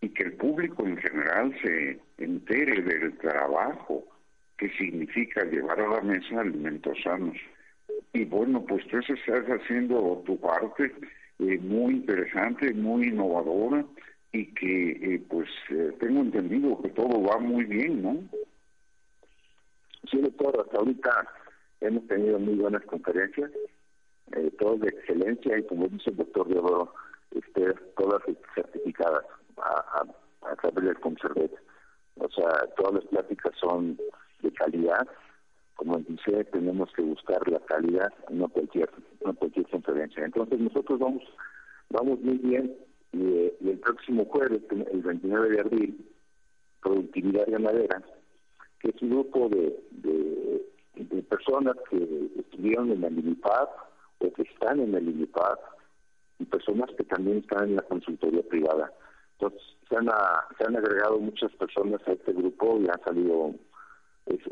y 0.00 0.08
que 0.10 0.24
el 0.24 0.32
público 0.34 0.86
en 0.86 0.96
general 0.96 1.54
se 1.62 1.98
entere 2.18 2.82
del 2.82 3.16
trabajo 3.18 4.04
que 4.56 4.68
significa 4.70 5.44
llevar 5.44 5.80
a 5.80 5.88
la 5.88 6.00
mesa 6.02 6.40
alimentos 6.40 6.98
sanos. 7.02 7.36
Y 8.12 8.24
bueno, 8.24 8.64
pues 8.64 8.86
tú 8.88 8.98
estás 8.98 9.44
haciendo 9.46 10.22
tu 10.26 10.38
parte 10.38 10.92
eh, 11.38 11.58
muy 11.58 11.94
interesante, 11.94 12.72
muy 12.74 13.08
innovadora 13.08 13.84
y 14.32 14.46
que 14.54 14.90
eh, 14.90 15.22
pues 15.28 15.48
eh, 15.70 15.92
tengo 16.00 16.20
entendido 16.20 16.80
que 16.82 16.90
todo 16.90 17.22
va 17.22 17.38
muy 17.38 17.64
bien, 17.64 18.02
¿no? 18.02 18.18
Sí, 20.10 20.20
doctor, 20.20 20.60
hasta 20.64 20.78
ahorita 20.78 21.28
hemos 21.80 22.06
tenido 22.08 22.38
muy 22.38 22.54
buenas 22.54 22.84
conferencias, 22.84 23.50
todas 24.58 24.80
de 24.80 24.88
excelencia 24.88 25.58
y 25.58 25.62
como 25.66 25.86
dice 25.88 26.10
el 26.10 26.16
doctor 26.16 26.48
Diodoro, 26.48 26.92
este, 27.30 27.74
todas 27.96 28.22
certificadas 28.54 29.24
a, 29.56 30.02
a, 30.42 30.50
a 30.50 30.56
través 30.56 30.84
del 30.84 31.00
Conservet. 31.00 31.52
O 32.16 32.28
sea, 32.30 32.66
todas 32.76 32.94
las 32.94 33.04
pláticas 33.06 33.52
son 33.60 33.98
de 34.42 34.52
calidad. 34.52 35.06
Como 35.76 35.98
dice, 35.98 36.44
tenemos 36.44 36.90
que 36.92 37.02
buscar 37.02 37.46
la 37.48 37.60
calidad, 37.60 38.12
no 38.30 38.48
cualquier, 38.48 38.90
no 39.24 39.34
cualquier 39.34 39.66
conferencia. 39.68 40.24
Entonces 40.24 40.58
nosotros 40.58 40.98
vamos, 40.98 41.22
vamos 41.90 42.20
muy 42.20 42.38
bien 42.38 42.76
y, 43.12 43.52
el 43.68 43.78
próximo 43.78 44.24
jueves, 44.26 44.62
el 44.70 45.02
29 45.02 45.50
de 45.50 45.60
abril, 45.60 46.08
Productividad 46.82 47.46
Ganadera, 47.48 48.02
que 48.80 48.90
es 48.90 49.02
un 49.02 49.10
grupo 49.10 49.48
de, 49.48 49.78
de, 49.90 51.22
personas 51.22 51.76
que 51.90 52.30
estuvieron 52.38 52.90
en 52.90 53.04
el 53.04 53.18
INIPAD 53.18 53.68
o 54.20 54.32
que 54.32 54.42
están 54.42 54.80
en 54.80 54.94
el 54.94 55.08
INIPAD 55.08 55.58
y 56.38 56.44
personas 56.44 56.90
que 56.96 57.04
también 57.04 57.38
están 57.38 57.70
en 57.70 57.76
la 57.76 57.82
consultoría 57.82 58.42
privada. 58.42 58.92
Entonces, 59.32 59.62
se 59.88 59.96
han, 59.96 60.08
se 60.56 60.64
han 60.64 60.76
agregado 60.76 61.18
muchas 61.18 61.52
personas 61.52 62.00
a 62.06 62.12
este 62.12 62.32
grupo 62.32 62.78
y 62.80 62.88
han 62.88 63.02
salido 63.04 63.54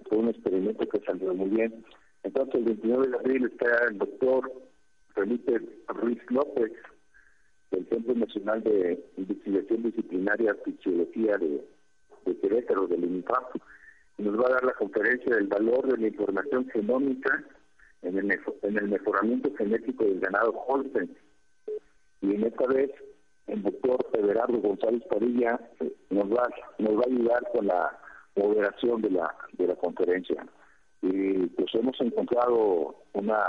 fue 0.09 0.18
un 0.18 0.29
experimento 0.29 0.88
que 0.88 1.01
salió 1.01 1.35
muy 1.35 1.51
bien. 1.51 1.85
Entonces, 2.22 2.55
el 2.55 2.64
29 2.64 3.09
de 3.09 3.16
abril 3.16 3.44
está 3.46 3.85
el 3.88 3.99
doctor 3.99 4.51
Felipe 5.14 5.61
Ruiz 5.88 6.18
López, 6.31 6.72
del 7.70 7.88
Centro 7.88 8.14
Nacional 8.14 8.62
de 8.62 9.05
Investigación 9.16 9.83
Disciplinaria 9.83 10.55
Fisiología 10.64 11.37
de, 11.37 11.64
de 12.25 12.38
Querétaro, 12.38 12.87
del 12.87 13.05
INFAP, 13.05 13.57
nos 14.18 14.38
va 14.38 14.46
a 14.46 14.53
dar 14.55 14.64
la 14.64 14.72
conferencia 14.72 15.35
del 15.35 15.46
valor 15.46 15.87
de 15.88 15.99
la 15.99 16.09
información 16.09 16.68
genómica 16.70 17.44
en 18.03 18.18
el, 18.18 18.40
en 18.62 18.79
el 18.79 18.88
mejoramiento 18.88 19.55
genético 19.57 20.05
del 20.05 20.20
ganado 20.20 20.53
Holstein. 20.66 21.14
Y 22.27 22.35
en 22.35 22.45
esta 22.45 22.67
vez, 22.67 22.91
el 23.47 23.62
doctor 23.62 24.05
Everardo 24.12 24.59
González 24.59 25.03
Padilla 25.09 25.61
eh, 25.79 25.93
nos 26.11 26.29
va, 26.29 26.49
nos 26.79 26.97
va 26.97 27.03
a 27.03 27.07
ayudar 27.07 27.43
con 27.53 27.67
la 27.69 27.99
moderación 28.35 29.01
de 29.01 29.11
la, 29.11 29.33
de 29.53 29.69
la 29.69 29.77
conferencia. 29.77 30.45
Y 31.03 31.47
pues 31.47 31.73
hemos 31.75 32.01
encontrado 32.01 32.97
una, 33.12 33.47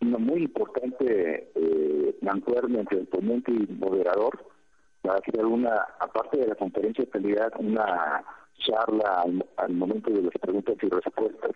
una 0.00 0.18
muy 0.18 0.44
importante 0.44 1.50
eh, 1.54 2.14
entre 2.22 2.98
el 3.00 3.06
ponente 3.08 3.52
y 3.52 3.56
el 3.68 3.78
moderador 3.78 4.46
para 5.02 5.18
hacer 5.18 5.44
una, 5.44 5.74
aparte 5.98 6.38
de 6.38 6.46
la 6.46 6.54
conferencia 6.54 7.04
de 7.04 7.10
calidad, 7.10 7.52
una 7.58 8.22
charla 8.58 9.24
al, 9.56 9.72
momento 9.72 10.10
de 10.10 10.22
las 10.22 10.34
preguntas 10.40 10.76
y 10.80 10.88
respuestas, 10.88 11.52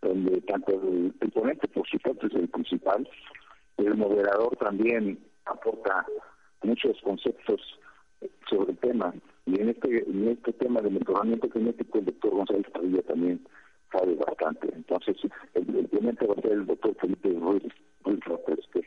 donde 0.00 0.40
tanto 0.42 0.72
el 0.72 1.32
ponente, 1.32 1.66
por 1.68 1.88
supuesto, 1.88 2.26
es 2.26 2.34
el 2.34 2.48
principal, 2.48 3.08
el 3.78 3.96
moderador 3.96 4.56
también 4.56 5.18
aporta 5.46 6.06
muchos 6.62 6.96
conceptos 7.02 7.60
sobre 8.48 8.72
el 8.72 8.78
tema. 8.78 9.14
Y 9.46 9.60
en 9.60 9.70
este, 9.70 10.08
en 10.08 10.28
este 10.28 10.52
tema 10.54 10.80
de 10.80 10.90
mejoramiento 10.90 11.50
genético, 11.50 11.98
el 11.98 12.06
doctor 12.06 12.30
González 12.30 12.66
Padilla 12.72 13.02
también 13.02 13.46
sabe 13.92 14.14
bastante. 14.14 14.68
Entonces, 14.74 15.16
el, 15.54 15.76
el 15.76 15.88
ponente 15.88 16.26
va 16.26 16.34
a 16.34 16.42
ser 16.42 16.52
el 16.52 16.66
doctor 16.66 16.94
Felipe 17.00 17.30
Ruiz, 17.38 17.62
Ruiz 18.04 18.26
López, 18.26 18.58
que 18.72 18.80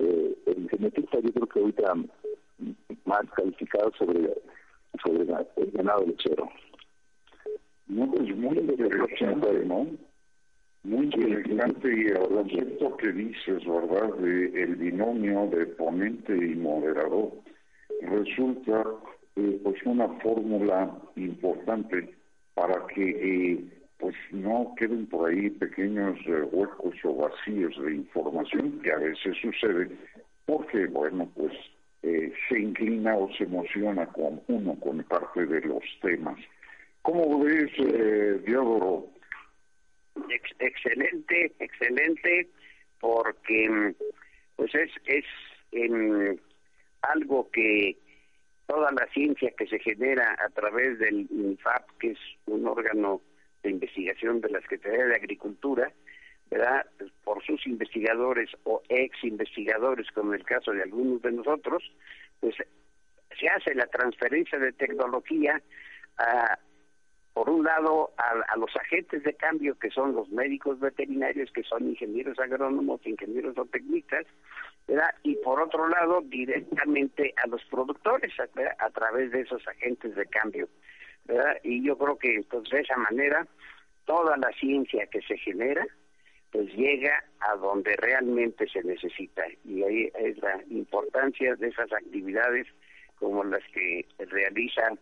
eh, 0.00 0.36
el 0.46 0.68
genetista, 0.68 1.20
yo 1.20 1.32
creo 1.32 1.46
que 1.46 1.60
ahorita 1.60 1.94
más 3.04 3.30
calificado 3.36 3.92
sobre, 3.98 4.34
sobre 5.04 5.22
el 5.22 5.70
ganado 5.72 6.06
lechero. 6.06 6.48
No, 7.86 8.10
pues 8.10 8.36
muy 8.36 8.58
interesante, 8.58 9.64
¿no? 9.66 9.86
Muy 10.84 11.06
interesante 11.06 11.88
y 11.88 12.08
el 12.08 12.28
concepto 12.28 12.94
que 12.98 13.10
dices, 13.10 13.64
¿verdad?, 13.66 14.14
de 14.16 14.62
el 14.62 14.76
binomio 14.76 15.46
de 15.46 15.64
ponente 15.64 16.36
y 16.36 16.54
moderador 16.56 17.32
resulta 18.02 18.84
eh, 19.36 19.60
pues 19.64 19.82
una 19.86 20.08
fórmula 20.20 20.94
importante 21.16 22.14
para 22.52 22.86
que 22.88 23.02
eh, 23.02 23.64
pues 23.98 24.14
no 24.32 24.74
queden 24.76 25.06
por 25.06 25.30
ahí 25.30 25.48
pequeños 25.48 26.18
eh, 26.26 26.42
huecos 26.52 26.94
o 27.04 27.14
vacíos 27.14 27.74
de 27.82 27.94
información 27.94 28.80
que 28.82 28.92
a 28.92 28.98
veces 28.98 29.36
sucede 29.40 29.90
porque 30.44 30.86
bueno 30.86 31.28
pues 31.34 31.52
se 32.02 32.60
inclina 32.60 33.16
o 33.16 33.32
se 33.32 33.44
emociona 33.44 34.06
con 34.08 34.42
uno 34.48 34.74
con 34.78 35.02
parte 35.04 35.46
de 35.46 35.62
los 35.62 35.82
temas 36.02 36.36
¿cómo 37.00 37.42
ves 37.42 37.72
Diodoro? 38.44 39.13
Excelente 40.58 41.52
excelente 41.58 42.48
porque 43.00 43.94
pues 44.56 44.74
es 44.74 44.90
es 45.06 45.24
en 45.72 46.40
algo 47.02 47.50
que 47.50 47.96
toda 48.66 48.90
la 48.92 49.06
ciencia 49.12 49.52
que 49.56 49.66
se 49.66 49.78
genera 49.78 50.36
a 50.38 50.48
través 50.50 50.98
del 50.98 51.26
INFAP, 51.30 51.90
que 51.98 52.12
es 52.12 52.18
un 52.46 52.66
órgano 52.66 53.20
de 53.62 53.70
investigación 53.70 54.40
de 54.40 54.50
la 54.50 54.60
Secretaría 54.60 55.06
de 55.06 55.16
Agricultura, 55.16 55.92
¿verdad? 56.50 56.86
por 57.24 57.44
sus 57.44 57.66
investigadores 57.66 58.50
o 58.64 58.82
ex 58.88 59.22
investigadores, 59.24 60.10
como 60.12 60.34
el 60.34 60.44
caso 60.44 60.72
de 60.72 60.82
algunos 60.82 61.22
de 61.22 61.32
nosotros, 61.32 61.82
pues 62.40 62.54
se 63.38 63.48
hace 63.48 63.74
la 63.74 63.86
transferencia 63.86 64.58
de 64.58 64.72
tecnología 64.72 65.60
a 66.18 66.58
por 67.34 67.50
un 67.50 67.64
lado 67.64 68.12
a, 68.16 68.56
los 68.56 68.74
agentes 68.76 69.24
de 69.24 69.34
cambio 69.34 69.76
que 69.78 69.90
son 69.90 70.14
los 70.14 70.28
médicos 70.30 70.78
veterinarios, 70.78 71.50
que 71.50 71.64
son 71.64 71.88
ingenieros 71.88 72.38
agrónomos, 72.38 73.04
ingenieros 73.04 73.58
o 73.58 73.64
técnicas, 73.66 74.24
¿verdad? 74.86 75.12
y 75.24 75.34
por 75.36 75.60
otro 75.60 75.88
lado 75.88 76.20
directamente 76.22 77.34
a 77.42 77.48
los 77.48 77.62
productores 77.64 78.32
a 78.38 78.90
través 78.90 79.32
de 79.32 79.40
esos 79.40 79.66
agentes 79.66 80.14
de 80.14 80.26
cambio. 80.26 80.68
¿verdad? 81.24 81.58
Y 81.64 81.82
yo 81.84 81.98
creo 81.98 82.16
que 82.16 82.36
entonces 82.36 82.70
de 82.70 82.80
esa 82.82 82.96
manera 82.96 83.46
toda 84.04 84.36
la 84.36 84.52
ciencia 84.52 85.06
que 85.06 85.20
se 85.22 85.36
genera 85.38 85.84
pues 86.52 86.72
llega 86.74 87.24
a 87.40 87.56
donde 87.56 87.96
realmente 87.96 88.68
se 88.68 88.80
necesita 88.84 89.42
y 89.64 89.82
ahí 89.82 90.12
es 90.20 90.38
la 90.38 90.62
importancia 90.70 91.56
de 91.56 91.66
esas 91.66 91.92
actividades 91.92 92.68
como 93.18 93.42
las 93.42 93.62
que 93.72 94.06
realizan 94.18 95.00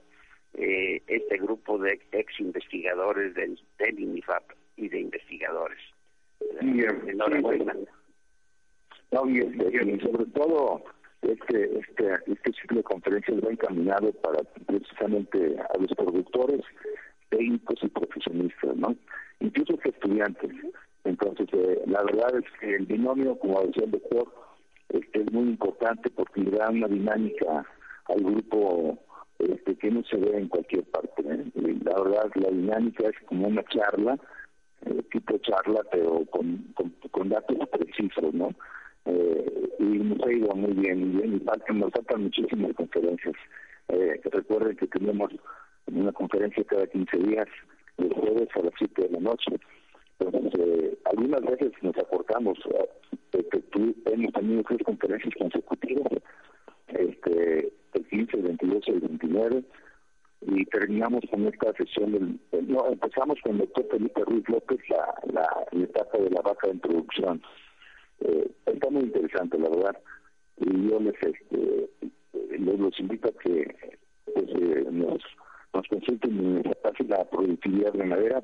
eh, 0.55 1.03
este 1.07 1.39
grupo 1.39 1.79
de 1.79 2.01
ex 2.13 2.41
investigadores 2.41 3.35
del, 3.35 3.59
del 3.79 3.99
INIFAP 3.99 4.43
y 4.77 4.89
de 4.89 5.01
investigadores. 5.01 5.79
Y, 6.61 6.83
Enhorabuena. 7.11 7.75
No, 9.13 9.29
y, 9.29 9.41
sobre 10.01 10.25
todo 10.33 10.83
este, 11.23 11.79
este, 11.79 12.15
este 12.27 12.53
ciclo 12.61 12.79
de 12.79 12.83
conferencias 12.83 13.45
va 13.45 13.51
encaminado 13.51 14.13
para 14.13 14.43
precisamente 14.67 15.57
a 15.59 15.79
los 15.79 15.93
productores, 15.95 16.63
técnicos 17.29 17.79
y 17.83 17.89
profesionistas, 17.89 18.77
¿no? 18.77 18.95
Incluso 19.41 19.79
estudiantes. 19.85 20.51
Entonces, 21.05 21.49
eh, 21.53 21.83
la 21.87 22.03
verdad 22.05 22.37
es 22.39 22.45
que 22.61 22.75
el 22.75 22.87
binomio, 22.87 23.39
como 23.39 23.63
decía 23.63 23.85
el 23.85 23.91
doctor, 23.91 24.33
este, 24.89 25.23
es 25.23 25.33
muy 25.33 25.45
importante 25.45 26.11
porque 26.11 26.43
le 26.43 26.51
da 26.57 26.71
una 26.71 26.89
dinámica 26.89 27.67
al 28.07 28.21
grupo 28.23 28.99
este, 29.43 29.77
que 29.77 29.91
no 29.91 30.03
se 30.05 30.17
ve 30.17 30.39
en 30.39 30.49
cualquier 30.49 30.85
parte. 30.85 31.23
¿eh? 31.25 31.45
La 31.85 32.01
verdad, 32.01 32.31
la 32.35 32.51
dinámica 32.51 33.09
es 33.09 33.15
como 33.27 33.49
una 33.49 33.65
charla, 33.65 34.19
eh, 34.87 35.03
tipo 35.11 35.37
charla, 35.39 35.81
pero 35.91 36.25
con, 36.27 36.75
con, 37.11 37.29
datos 37.29 37.57
precisos, 37.69 38.33
¿no? 38.35 38.51
Eh, 39.05 39.69
y 39.79 39.85
nos 39.85 40.21
ha 40.27 40.33
ido 40.33 40.55
muy 40.55 40.73
bien, 40.73 41.01
muy 41.01 41.23
bien, 41.23 41.37
y 41.37 41.41
faltan, 41.41 41.81
nos 41.81 41.91
faltan 41.93 42.25
muchísimas 42.25 42.73
conferencias. 42.75 43.35
Eh, 43.89 44.21
recuerden 44.25 44.77
que 44.77 44.87
tenemos 44.87 45.31
una 45.87 46.13
conferencia 46.13 46.65
cada 46.65 46.87
15 46.87 47.19
días, 47.19 47.49
los 47.99 48.13
jueves 48.13 48.49
a 48.55 48.61
las 48.61 48.73
7 48.79 49.03
de 49.03 49.11
la 49.11 49.21
noche. 49.21 49.57
Entonces, 50.21 50.99
algunas 51.05 51.43
veces 51.43 51.73
nos 51.83 51.97
aportamos, 51.99 52.59
hemos 53.33 54.33
tenido 54.33 54.63
tres 54.63 54.83
conferencias 54.85 55.35
consecutivas, 55.37 56.13
este, 56.89 57.73
el 57.95 58.07
15, 58.07 58.37
el 58.37 58.43
22 58.43 58.83
y 58.87 58.91
el 58.91 59.01
29, 59.01 59.63
y 60.47 60.65
terminamos 60.67 61.23
con 61.31 61.47
esta 61.47 61.73
sesión 61.75 62.13
del, 62.13 62.39
no, 62.69 62.87
empezamos 62.89 63.39
con 63.43 63.53
el 63.53 63.59
doctor 63.59 63.87
Felipe 63.91 64.25
Ruiz 64.25 64.49
López 64.49 64.79
la, 64.89 65.15
la, 65.33 65.49
etapa 65.85 66.19
de 66.19 66.31
la 66.31 66.41
vaca 66.43 66.67
de 66.67 66.75
introducción. 66.75 67.43
Eh, 68.21 68.51
está 68.67 68.91
muy 68.91 69.03
interesante, 69.05 69.59
la 69.59 69.69
verdad, 69.69 69.97
y 70.59 70.89
yo 70.89 71.01
les, 71.01 71.15
este, 71.23 71.91
les 72.59 72.79
los 72.79 72.99
invito 72.99 73.29
a 73.29 73.33
que 73.41 73.75
pues, 74.35 74.47
eh, 74.49 74.87
nos, 74.91 75.23
nos 75.75 75.89
consulten 75.89 76.31
en 76.39 76.55
nuestra 76.55 76.75
página 76.83 77.25
Productividad 77.31 77.95
Ganadera, 77.95 78.43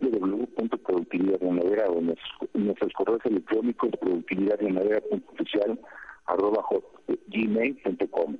www.productividadganadera 0.00 1.86
o 1.86 1.98
en 1.98 2.16
nuestros 2.54 2.92
correos 2.92 3.20
electrónicos 3.24 3.90
productividadganadera.oficial 4.00 5.80
arroba 6.26 6.64
gmail.com. 7.28 8.36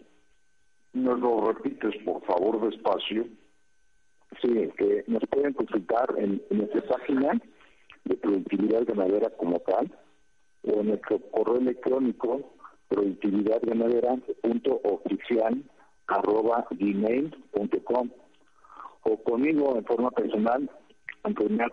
¿Nos 0.92 1.20
lo 1.20 1.52
repites, 1.52 1.94
por 2.04 2.22
favor, 2.24 2.70
despacio? 2.70 3.26
Sí, 4.40 4.70
que 4.76 5.04
nos 5.06 5.22
pueden 5.30 5.52
consultar 5.54 6.12
en, 6.18 6.42
nuestra 6.50 6.82
página 6.82 7.40
de 8.04 8.16
productividad 8.16 8.84
ganadera 8.84 9.30
como 9.30 9.60
tal 9.60 9.90
o 10.64 10.80
en 10.80 10.88
nuestro 10.88 11.20
correo 11.30 11.58
electrónico 11.58 12.52
productividadganadera.oficial 12.88 15.62
arroba 16.08 16.66
gmail.com 16.70 18.10
o 19.02 19.16
conmigo 19.22 19.76
en 19.76 19.84
forma 19.84 20.10
personal 20.10 20.68
Antonio 21.22 21.68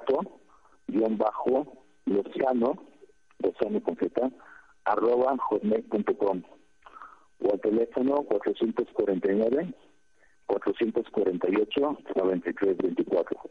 guion 0.88 1.18
bajo 1.18 1.74
Lozano 2.06 2.78
Lozano 3.40 3.82
con 3.84 3.96
arroba 4.86 5.36
hotmail.com 5.38 6.42
o 7.40 7.52
al 7.52 7.62
teléfono 7.62 8.24
449 8.24 9.74
448 10.46 11.98
9324 12.16 13.42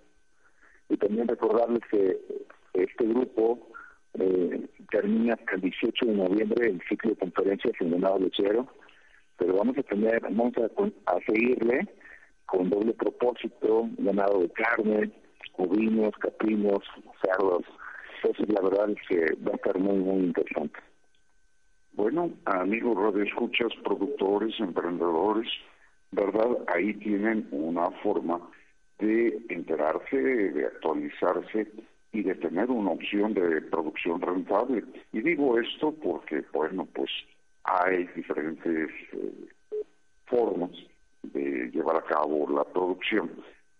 y 0.89 0.97
también 0.97 1.29
recordarles 1.29 1.81
que 1.91 2.21
este 2.75 3.07
grupo 3.07 3.69
eh, 4.19 4.69
termina 4.91 5.35
hasta 5.35 5.55
el 5.55 5.63
18 5.63 6.07
de 6.07 6.15
noviembre 6.15 6.69
el 6.69 6.83
ciclo 6.89 7.11
de 7.11 7.17
conferencias 7.17 7.73
en 7.81 7.91
Venado 7.93 8.19
Lechero 8.19 8.67
pero 9.39 9.57
vamos 9.57 9.77
a 9.79 9.83
tener 9.83 10.21
vamos 10.21 10.53
a, 10.57 11.21
seguirle 11.27 11.89
con 12.47 12.69
doble 12.69 12.93
propósito 12.93 13.89
ganado 13.99 14.41
de 14.41 14.51
carne 14.51 15.11
ovinos, 15.57 16.13
caprinos, 16.19 16.83
cerdos. 17.23 17.65
Entonces 18.23 18.49
la 18.55 18.61
verdad 18.63 18.91
es 18.91 19.09
que 19.09 19.35
va 19.43 19.53
a 19.53 19.57
estar 19.57 19.79
muy 19.79 19.97
muy 19.97 20.25
interesante 20.27 20.79
bueno, 21.95 22.31
amigos 22.47 23.15
escuchas, 23.17 23.73
productores, 23.85 24.59
emprendedores, 24.61 25.49
¿verdad? 26.11 26.59
Ahí 26.69 26.95
tienen 26.95 27.47
una 27.51 27.91
forma 28.03 28.41
de 28.99 29.41
enterarse, 29.49 30.17
de 30.17 30.67
actualizarse 30.67 31.71
y 32.13 32.23
de 32.23 32.35
tener 32.37 32.71
una 32.71 32.91
opción 32.91 33.35
de 33.35 33.63
producción 33.63 34.21
rentable. 34.21 34.85
Y 35.13 35.21
digo 35.21 35.59
esto 35.59 35.93
porque, 36.03 36.45
bueno, 36.53 36.87
pues 36.95 37.11
hay 37.65 38.07
diferentes 38.15 38.91
eh, 39.13 39.33
formas 40.27 40.71
de 41.23 41.71
llevar 41.73 41.97
a 41.97 42.05
cabo 42.05 42.49
la 42.51 42.65
producción 42.65 43.31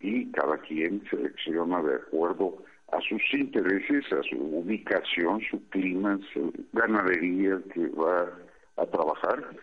y 0.01 0.31
cada 0.33 0.59
quien 0.59 1.03
selecciona 1.11 1.83
de 1.83 1.97
acuerdo 1.97 2.63
a 2.93 3.01
sus 3.01 3.23
intereses, 3.33 4.05
a 4.13 4.23
su 4.23 4.37
ubicación, 4.37 5.41
su 5.51 5.61
clima, 5.71 6.21
su 6.33 6.53
ganadería 6.73 7.59
que 7.73 7.89
va 7.89 8.31
a 8.77 8.87
trabajar. 8.87 9.57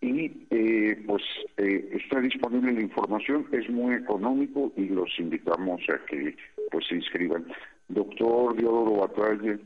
Y 0.00 0.46
eh, 0.50 1.02
pues 1.06 1.22
eh, 1.58 1.90
está 1.92 2.20
disponible 2.20 2.72
la 2.72 2.80
información, 2.80 3.46
es 3.52 3.68
muy 3.68 3.96
económico 3.96 4.72
y 4.76 4.88
los 4.88 5.10
invitamos 5.18 5.82
a 5.90 5.98
que 6.06 6.36
pues 6.70 6.86
se 6.86 6.94
inscriban. 6.94 7.44
Doctor 7.88 8.56
Diodoro 8.56 9.08
Batalla, 9.08 9.58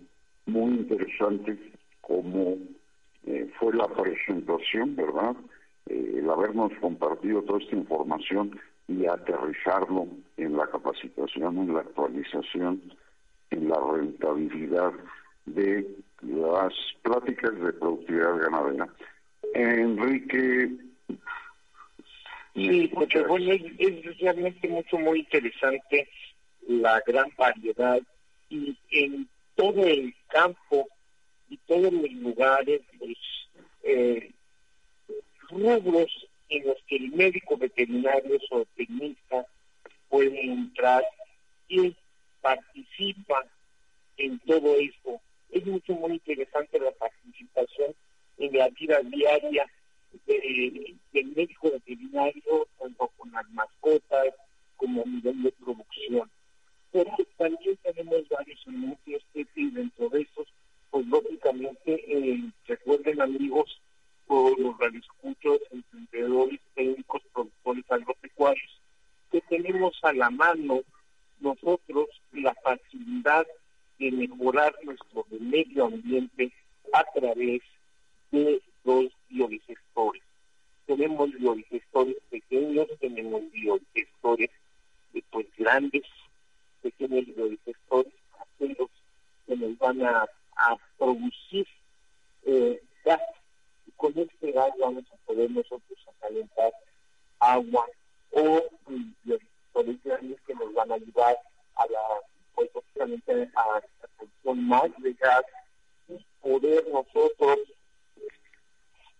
muy 0.46 0.76
interesante 0.76 1.69
como 2.10 2.56
eh, 3.24 3.48
fue 3.56 3.72
la 3.72 3.86
presentación, 3.86 4.96
¿verdad? 4.96 5.36
Eh, 5.86 6.14
el 6.16 6.28
habernos 6.28 6.72
compartido 6.80 7.40
toda 7.42 7.60
esta 7.60 7.76
información 7.76 8.58
y 8.88 9.06
aterrizarlo 9.06 10.08
en 10.36 10.56
la 10.56 10.66
capacitación, 10.66 11.58
en 11.58 11.72
la 11.72 11.80
actualización, 11.80 12.82
en 13.50 13.68
la 13.68 13.78
rentabilidad 13.92 14.92
de 15.46 15.86
las 16.22 16.74
pláticas 17.02 17.52
de 17.60 17.72
productividad 17.74 18.38
ganadera. 18.38 18.88
Enrique. 19.54 20.70
Sí, 22.56 22.90
porque 22.92 23.22
bueno, 23.22 23.52
es, 23.52 24.18
realmente 24.18 24.68
mucho, 24.68 24.98
muy 24.98 25.20
interesante 25.20 26.08
la 26.66 27.00
gran 27.06 27.28
variedad 27.38 28.00
y 28.48 28.76
en 28.90 29.28
todo 29.54 29.84
el 29.84 30.12
campo 30.28 30.88
y 31.50 31.56
todos 31.66 31.92
los 31.92 32.10
lugares, 32.12 32.80
los 33.00 33.50
eh, 33.82 34.32
rubros 35.50 36.28
en 36.48 36.66
los 36.66 36.76
que 36.86 36.96
el 36.96 37.10
médico 37.12 37.56
veterinario 37.56 38.38
o 38.50 38.64
tecnista 38.76 39.46
puede 40.08 40.40
entrar 40.40 41.04
y 41.68 41.94
participa 42.40 43.44
en 44.16 44.38
todo 44.40 44.76
esto. 44.76 45.20
Es 45.50 45.66
mucho 45.66 45.94
muy 45.94 46.12
interesante 46.12 46.78
la 46.78 46.92
participación 46.92 47.94
en 48.38 48.56
la 48.56 48.68
vida 48.68 49.00
diaria 49.02 49.66
del 50.26 51.26
médico 51.36 51.70
veterinario, 51.70 52.68
tanto 52.78 53.08
con 53.16 53.32
las 53.32 53.48
mascotas 53.50 54.34
como 54.76 55.02
a 55.02 55.06
nivel 55.06 55.42
de 55.42 55.52
producción. 55.52 56.30
Pero 56.92 57.10
también 57.36 57.76
tenemos 57.82 58.28
varios 58.28 58.60
anuncios 58.66 59.22
y 59.34 59.70
dentro 59.70 60.08
de 60.08 60.22
estos, 60.22 60.48
pues 60.90 61.06
lógicamente, 61.06 61.80
eh, 61.86 62.50
recuerden 62.66 63.20
amigos, 63.20 63.80
por 64.26 64.56
los 64.60 64.78
radioescuchos, 64.78 65.58
emprendedores, 65.72 66.60
técnicos, 66.74 67.20
productores 67.32 67.84
agropecuarios, 67.90 68.80
que 69.32 69.40
tenemos 69.42 69.98
a 70.02 70.12
la 70.12 70.30
mano 70.30 70.82
nosotros 71.40 72.06
la 72.32 72.54
facilidad 72.62 73.44
de 73.98 74.12
mejorar 74.12 74.72
nuestro 74.84 75.26
medio 75.30 75.86
ambiente 75.86 76.52
a 76.92 77.04
través 77.12 77.60
de 78.30 78.62
los 78.84 79.06
biodigestores. 79.28 80.22
Tenemos 80.86 81.32
biodigestores 81.32 82.16
pequeños, 82.30 82.86
tenemos 83.00 83.50
biodigestores 83.50 84.50
pues, 85.30 85.46
grandes, 85.56 86.04
pequeños 86.82 87.26
biodigestores, 87.26 88.12
aquellos 88.38 88.90
que 89.46 89.56
nos 89.56 89.76
van 89.78 90.02
a, 90.02 90.28
producir 90.98 91.66
eh, 92.44 92.82
gas. 93.04 93.20
Y 93.86 93.92
con 93.92 94.16
este 94.18 94.52
gas 94.52 94.70
vamos 94.78 95.04
a 95.12 95.16
poder 95.26 95.50
nosotros 95.50 95.98
a 96.08 96.26
calentar 96.26 96.72
agua 97.38 97.86
o 98.32 98.62
biodigestores 99.24 100.02
grandes 100.02 100.40
que 100.42 100.54
nos 100.54 100.72
van 100.74 100.92
a 100.92 100.94
ayudar 100.94 101.38
a 101.76 101.86
la, 101.86 102.00
pues 102.54 102.70
a, 102.76 103.76
a 104.50 104.54
más 104.54 104.90
de 104.98 105.12
gas 105.14 105.44
y 106.08 106.18
poder 106.40 106.86
nosotros 106.88 107.58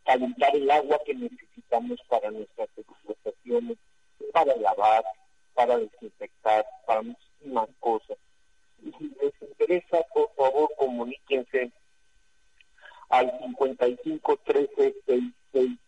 calentar 0.05 0.55
el 0.55 0.71
agua 0.71 1.01
que 1.05 1.15
necesitamos 1.15 2.01
para 2.09 2.31
nuestras 2.31 2.69
explotaciones, 2.77 3.79
para 4.33 4.57
lavar, 4.57 5.05
para 5.55 5.79
desinfectar, 5.79 6.67
para 6.87 7.03
muchísimas 7.03 7.69
cosas. 7.79 8.19
Y 8.83 8.93
si 8.93 9.15
les 9.21 9.33
interesa, 9.43 10.03
por 10.13 10.33
favor, 10.35 10.71
comuníquense 10.77 11.71
al 13.11 13.31
55 13.61 14.39
13 14.45 14.95
66 15.07 15.79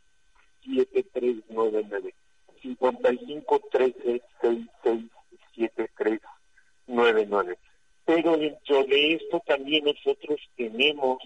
7399. 0.65 2.15
55 2.63 3.61
13 3.71 4.23
66 4.43 5.11
7399. 5.57 7.59
Pero 8.05 8.37
dentro 8.37 8.85
de 8.85 9.15
esto 9.15 9.41
también 9.47 9.85
nosotros 9.85 10.41
tenemos 10.57 11.19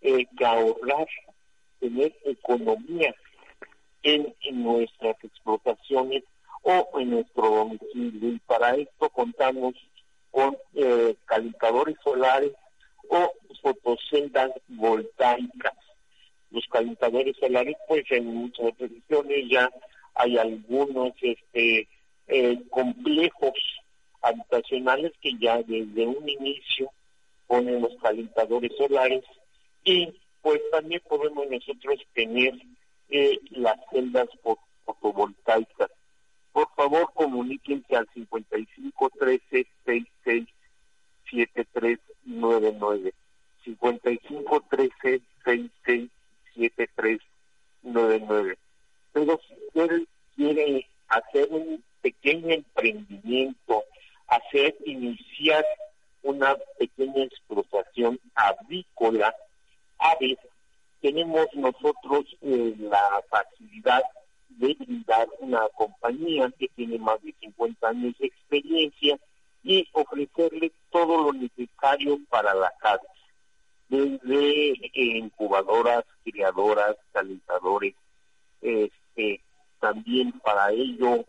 eh, 0.00 0.26
que 0.36 0.44
ahorrar 0.44 1.08
tener 1.80 2.14
economía 2.24 3.14
en, 4.02 4.34
nuestras 4.52 5.16
explotaciones 5.24 6.22
o 6.62 6.88
en 6.98 7.10
nuestro 7.10 7.50
domicilio. 7.50 8.32
Y 8.32 8.38
para 8.40 8.76
esto 8.76 9.08
contamos 9.10 9.74
con 10.30 10.56
eh, 10.74 11.16
calentadores 11.24 11.96
solares 12.04 12.52
fotoceldas 13.74 14.50
voltaicas. 14.68 15.74
Los 16.50 16.66
calentadores 16.66 17.36
solares, 17.36 17.76
pues 17.86 18.04
en 18.10 18.26
muchas 18.26 18.76
regiones 18.78 19.48
ya 19.48 19.70
hay 20.14 20.36
algunos 20.36 21.12
este, 21.20 21.88
eh, 22.26 22.62
complejos 22.70 23.54
habitacionales 24.22 25.12
que 25.20 25.32
ya 25.38 25.62
desde 25.62 26.06
un 26.06 26.28
inicio 26.28 26.90
ponen 27.46 27.80
los 27.80 27.96
calentadores 27.96 28.72
solares 28.76 29.24
y 29.84 30.12
pues 30.42 30.60
también 30.70 31.02
podemos 31.08 31.48
nosotros 31.48 32.00
tener 32.14 32.54
eh, 33.08 33.38
las 33.50 33.76
celdas 33.90 34.28
fotovoltaicas. 34.84 35.90
Por 36.52 36.68
favor, 36.74 37.12
comuníquense 37.14 37.96
al 37.96 38.08
55 38.14 39.10
13 39.18 39.66
66 39.84 40.46
7399. 41.30 43.14
55 43.64 44.64
13 44.70 45.20
66 45.44 46.10
7399. 46.54 48.58
Pero 49.12 49.40
si 49.46 49.54
usted 49.66 50.06
quiere 50.36 50.86
hacer 51.08 51.48
un 51.50 51.82
pequeño 52.00 52.54
emprendimiento, 52.54 53.84
hacer, 54.28 54.76
iniciar 54.84 55.64
una 56.22 56.56
pequeña 56.78 57.24
explotación 57.24 58.20
avícola, 58.34 59.34
aves, 59.98 60.38
tenemos 61.00 61.46
nosotros 61.54 62.24
eh, 62.42 62.74
la 62.78 63.22
facilidad 63.28 64.02
de 64.48 64.74
brindar 64.74 65.28
una 65.40 65.68
compañía 65.74 66.52
que 66.58 66.68
tiene 66.68 66.98
más 66.98 67.22
de 67.22 67.34
50 67.40 67.88
años 67.88 68.16
de 68.18 68.26
experiencia 68.26 69.18
y 69.62 69.86
ofrecerle 69.92 70.72
todo 70.90 71.24
lo 71.24 71.32
necesario 71.32 72.18
para 72.28 72.54
la 72.54 72.72
casa, 72.80 73.06
desde 73.90 74.70
eh, 74.70 74.90
incubadoras, 74.94 76.04
criadoras, 76.24 76.96
calentadores, 77.12 77.94
este, 78.62 79.42
también 79.80 80.32
para 80.40 80.70
ello 80.70 81.24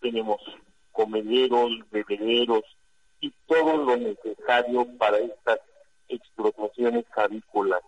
tenemos 0.00 0.40
comederos, 0.92 1.70
bebederos 1.90 2.64
y 3.20 3.32
todo 3.46 3.76
lo 3.76 3.96
necesario 3.96 4.86
para 4.98 5.18
estas 5.18 5.60
explotaciones 6.08 7.04
avícolas 7.16 7.82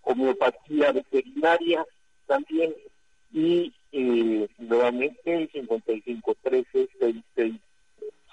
Homeopatía 0.06 0.92
veterinaria 0.92 1.84
también 2.26 2.72
y 3.32 3.74
eh, 3.92 4.48
nuevamente 4.58 5.34
el 5.34 5.50
5513 5.50 6.88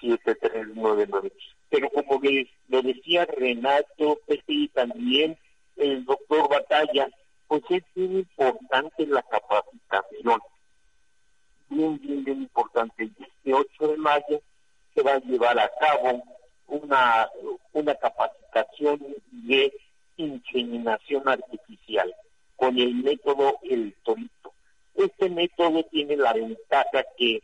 667399. 0.00 1.32
Pero 1.68 1.90
como 1.90 2.20
lo 2.68 2.82
decía 2.82 3.26
Renato 3.26 4.20
Pepe 4.26 4.70
también 4.72 5.36
el 5.76 6.04
doctor 6.04 6.48
Batalla, 6.48 7.08
pues 7.48 7.62
es 7.70 7.82
bien 7.94 8.18
importante 8.18 9.06
la 9.06 9.22
capacitación. 9.22 10.40
Bien, 11.68 11.98
bien, 12.00 12.24
bien 12.24 12.42
importante. 12.42 13.10
Este 13.18 13.52
8 13.52 13.88
de 13.88 13.96
mayo 13.96 14.40
se 14.94 15.02
va 15.02 15.14
a 15.14 15.20
llevar 15.20 15.58
a 15.58 15.68
cabo 15.80 16.22
una, 16.68 17.28
una 17.72 17.94
capacitación 17.96 19.00
de 19.32 19.72
inseminación 20.16 21.28
artificial 21.28 22.14
con 22.56 22.78
el 22.78 22.94
método 22.94 23.58
El 23.62 23.94
Torito. 24.04 24.52
Este 24.94 25.28
método 25.28 25.84
tiene 25.84 26.16
la 26.16 26.32
ventaja 26.32 27.04
que 27.16 27.42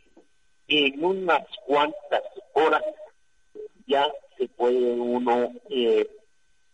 en 0.67 1.03
unas 1.03 1.45
cuantas 1.65 2.23
horas 2.53 2.83
ya 3.87 4.09
se 4.37 4.47
puede 4.47 4.93
uno 4.93 5.51
eh, 5.69 6.09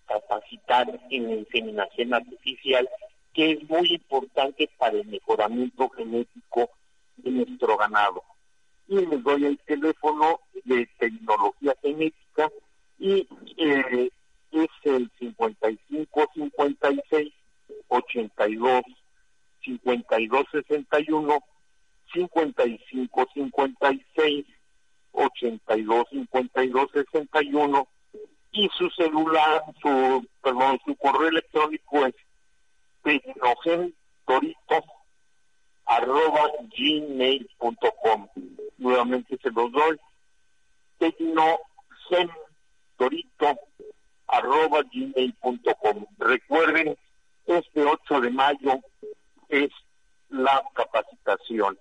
capacitar 0.06 1.00
en 1.10 1.32
inseminación 1.32 2.14
artificial 2.14 2.88
que 3.34 3.52
es 3.52 3.70
muy 3.70 3.93
importante 3.93 4.70
para 4.78 4.98
el 4.98 5.06
mejoramiento 5.08 5.89
genético 5.89 6.70
de 7.18 7.32
nuestro 7.32 7.78
ganado. 7.78 8.24
Y 8.88 9.06
les 9.06 9.24
doy 9.24 9.45
el 9.45 9.60
teléfono 9.60 10.39
de 10.64 10.88
tecnología 10.98 11.76
genética 11.82 12.50
y 12.98 13.28
82 18.62 18.84
52 19.64 20.45
61 20.51 21.39
55 22.14 23.28
56 23.34 24.45
82 25.12 26.05
52 26.10 26.91
61 26.93 27.88
y 28.51 28.70
su 28.78 28.89
celular, 28.91 29.64
su 29.82 30.26
perdón, 30.41 30.80
su 30.86 30.95
correo 30.95 31.30
electrónico 31.30 32.05
es 32.05 32.16
tecnogentorito 33.03 34.84
arroba 35.86 36.51
gmail.com. 36.76 38.28
Nuevamente 38.78 39.38
se 39.41 39.51
los 39.51 39.72
doy. 39.72 39.97
Tecnogen 40.97 42.32
doctorito 42.97 43.60
arroba 44.28 44.82
gmail.com. 44.91 46.05
Recuerden, 46.18 46.97
este 47.48 47.84
8 47.84 48.22
de 48.22 48.30
mayo 48.30 48.80
es 49.50 49.70
la 50.30 50.64
capacitación. 50.74 51.78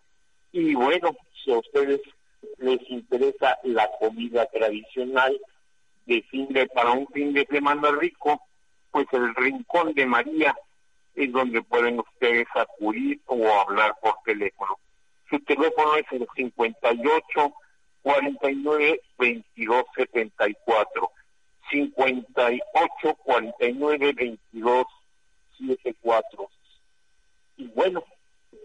Y 0.52 0.74
bueno, 0.74 1.16
si 1.44 1.52
a 1.52 1.58
ustedes 1.58 2.00
les 2.58 2.80
interesa 2.88 3.58
la 3.64 3.88
comida 3.98 4.46
tradicional 4.46 5.38
de 6.06 6.22
fin 6.22 6.48
de 6.48 6.66
para 6.68 6.92
un 6.92 7.06
fin 7.08 7.32
de 7.32 7.46
semana 7.46 7.90
rico, 7.90 8.40
pues 8.90 9.06
el 9.12 9.34
Rincón 9.34 9.92
de 9.94 10.06
María 10.06 10.54
es 11.14 11.32
donde 11.32 11.62
pueden 11.62 11.98
ustedes 11.98 12.46
acudir 12.54 13.20
o 13.26 13.46
hablar 13.60 13.96
por 14.00 14.14
teléfono. 14.24 14.78
Su 15.28 15.40
teléfono 15.40 15.96
es 15.96 16.06
el 16.12 16.26
58 16.34 17.54
49 18.02 19.00
22 19.18 19.84
74. 19.96 21.10
58 21.70 23.14
49 23.24 24.12
22 24.12 24.86
74. 25.58 26.48
Y 27.56 27.66
bueno, 27.68 28.04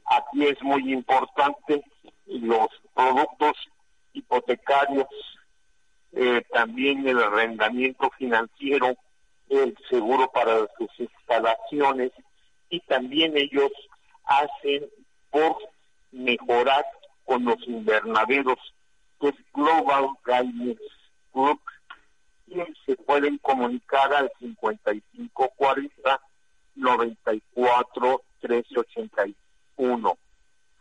aquí 0.06 0.46
es 0.46 0.62
muy 0.62 0.92
importante 0.92 1.84
los 2.26 2.68
productos 2.94 3.58
hipotecarios, 4.14 5.08
eh, 6.14 6.44
también 6.52 7.08
el 7.08 7.20
arrendamiento 7.20 8.10
financiero, 8.18 8.96
el 9.50 9.78
seguro 9.90 10.30
para 10.32 10.68
sus 10.78 10.90
instalaciones 10.98 12.12
y 12.70 12.80
también 12.82 13.36
ellos 13.38 13.72
hacen 14.26 14.90
por 15.30 15.58
mejorar 16.12 16.86
con 17.26 17.46
los 17.46 17.58
invernaderos, 17.68 18.60
que 19.20 19.30
es 19.30 19.36
Global 19.54 20.10
Guidance 20.26 20.82
Group, 21.34 21.62
y 22.48 22.62
se 22.86 22.96
pueden 22.98 23.38
comunicar 23.38 24.14
al 24.14 24.32
5540 24.40 26.22
94 26.76 28.22
1381 28.42 30.18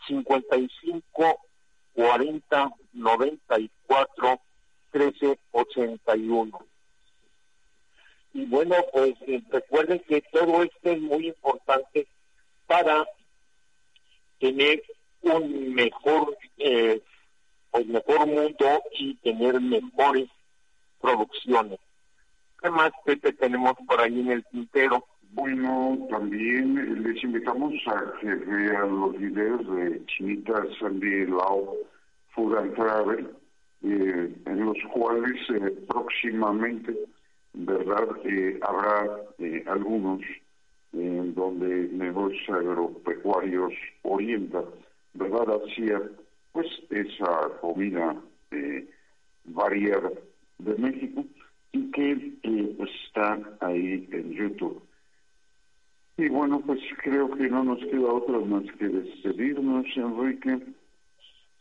55 0.07 1.41
40 1.95 2.71
94 2.93 4.41
1381 4.93 6.67
y 8.33 8.47
bueno 8.47 8.77
pues 8.93 9.15
eh, 9.27 9.43
recuerden 9.51 10.01
que 10.01 10.23
todo 10.33 10.63
esto 10.63 10.91
es 10.91 11.01
muy 11.01 11.29
importante 11.29 12.07
para 12.67 13.07
tener 14.39 14.83
un 15.23 15.75
mejor 15.75 16.37
eh, 16.59 17.03
pues 17.71 17.87
mejor 17.87 18.27
mundo 18.27 18.83
y 18.93 19.15
tener 19.17 19.61
mejores 19.61 20.29
producciones. 21.01 21.79
¿qué 22.61 22.71
más 22.71 22.93
Pepe 23.05 23.33
tenemos 23.33 23.75
por 23.87 24.01
ahí 24.01 24.21
en 24.21 24.31
el 24.31 24.45
tintero? 24.47 25.07
Bueno, 25.33 25.97
también 26.11 27.05
les 27.05 27.23
invitamos 27.23 27.73
a 27.87 28.19
que 28.21 28.35
vean 28.35 29.01
los 29.01 29.17
videos 29.17 29.61
de 29.77 30.05
Chinita 30.07 30.61
Sandy 30.81 31.27
Lao 31.27 31.77
Food 32.35 32.57
and 32.57 32.75
Travel, 32.75 33.31
eh, 33.85 34.35
en 34.47 34.65
los 34.65 34.77
cuales 34.93 35.41
eh, 35.51 35.71
próximamente, 35.87 36.97
¿verdad?, 37.53 38.09
eh, 38.25 38.59
habrá 38.63 39.07
algunos 39.67 40.21
en 40.93 41.33
donde 41.35 41.89
negocios 41.93 42.49
agropecuarios 42.49 43.73
orientan, 44.03 44.65
¿verdad?, 45.15 45.61
hacia 45.63 46.03
pues 46.53 46.67
esa 46.91 47.51
comida 47.61 48.17
variada 49.45 50.11
de 50.59 50.75
México 50.75 51.25
y 51.71 51.89
que 51.93 52.33
pues 52.77 52.91
está 53.07 53.39
ahí 53.61 54.09
en 54.11 54.33
YouTube. 54.33 54.83
Y 56.21 56.29
bueno, 56.29 56.61
pues 56.61 56.81
creo 56.99 57.31
que 57.31 57.49
no 57.49 57.65
nos 57.65 57.79
queda 57.79 58.13
otra 58.13 58.39
más 58.41 58.65
que 58.79 58.89
despedirnos, 58.89 59.87
Enrique. 59.97 60.59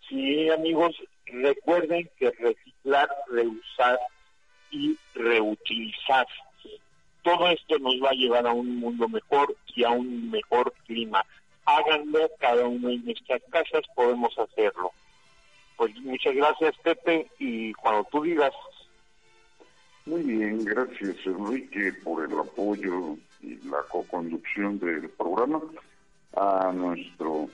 Sí, 0.10 0.50
amigos, 0.50 1.02
recuerden 1.28 2.10
que 2.18 2.30
reciclar, 2.32 3.08
reusar 3.32 3.98
y 4.70 4.98
reutilizar. 5.16 6.28
Todo 7.22 7.48
esto 7.48 7.80
nos 7.80 7.96
va 8.04 8.10
a 8.10 8.16
llevar 8.16 8.48
a 8.48 8.52
un 8.52 8.82
mundo 8.82 9.08
mejor 9.08 9.56
y 9.74 9.86
a 9.86 9.92
un 9.92 10.30
mejor 10.30 10.74
clima. 10.86 11.26
Háganlo 11.64 12.30
cada 12.40 12.68
uno 12.68 12.90
en 12.90 13.06
nuestras 13.06 13.42
casas, 13.50 13.84
podemos 13.96 14.38
hacerlo. 14.38 14.92
Pues 15.78 15.96
muchas 16.02 16.36
gracias, 16.36 16.76
Pepe, 16.84 17.28
y 17.40 17.72
cuando 17.76 18.06
tú 18.12 18.24
digas. 18.24 18.52
Muy 20.06 20.22
bien, 20.24 20.66
gracias, 20.66 21.16
Enrique, 21.26 21.94
por 22.04 22.26
el 22.26 22.38
apoyo 22.38 23.16
y 23.42 23.56
la 23.68 23.82
co-conducción 23.90 24.80
del 24.80 25.10
programa, 25.10 25.62
a 26.36 26.72
nuestro 26.74 27.50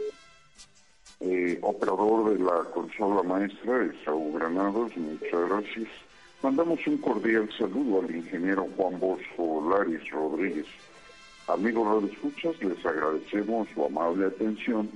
eh, 1.19 1.57
operador 1.61 2.33
de 2.33 2.43
la 2.43 2.63
consola 2.73 3.23
maestra, 3.23 3.91
Saúl 4.03 4.37
Granados, 4.37 4.95
muchas 4.97 5.49
gracias. 5.49 5.87
Mandamos 6.43 6.85
un 6.85 6.97
cordial 6.97 7.49
saludo 7.57 8.01
al 8.01 8.15
ingeniero 8.15 8.67
Juan 8.75 8.99
Bosco 8.99 9.67
Laris 9.69 10.09
Rodríguez. 10.11 10.67
Amigos 11.47 12.03
escuchas, 12.11 12.61
les 12.61 12.85
agradecemos 12.85 13.67
su 13.73 13.85
amable 13.85 14.27
atención 14.27 14.89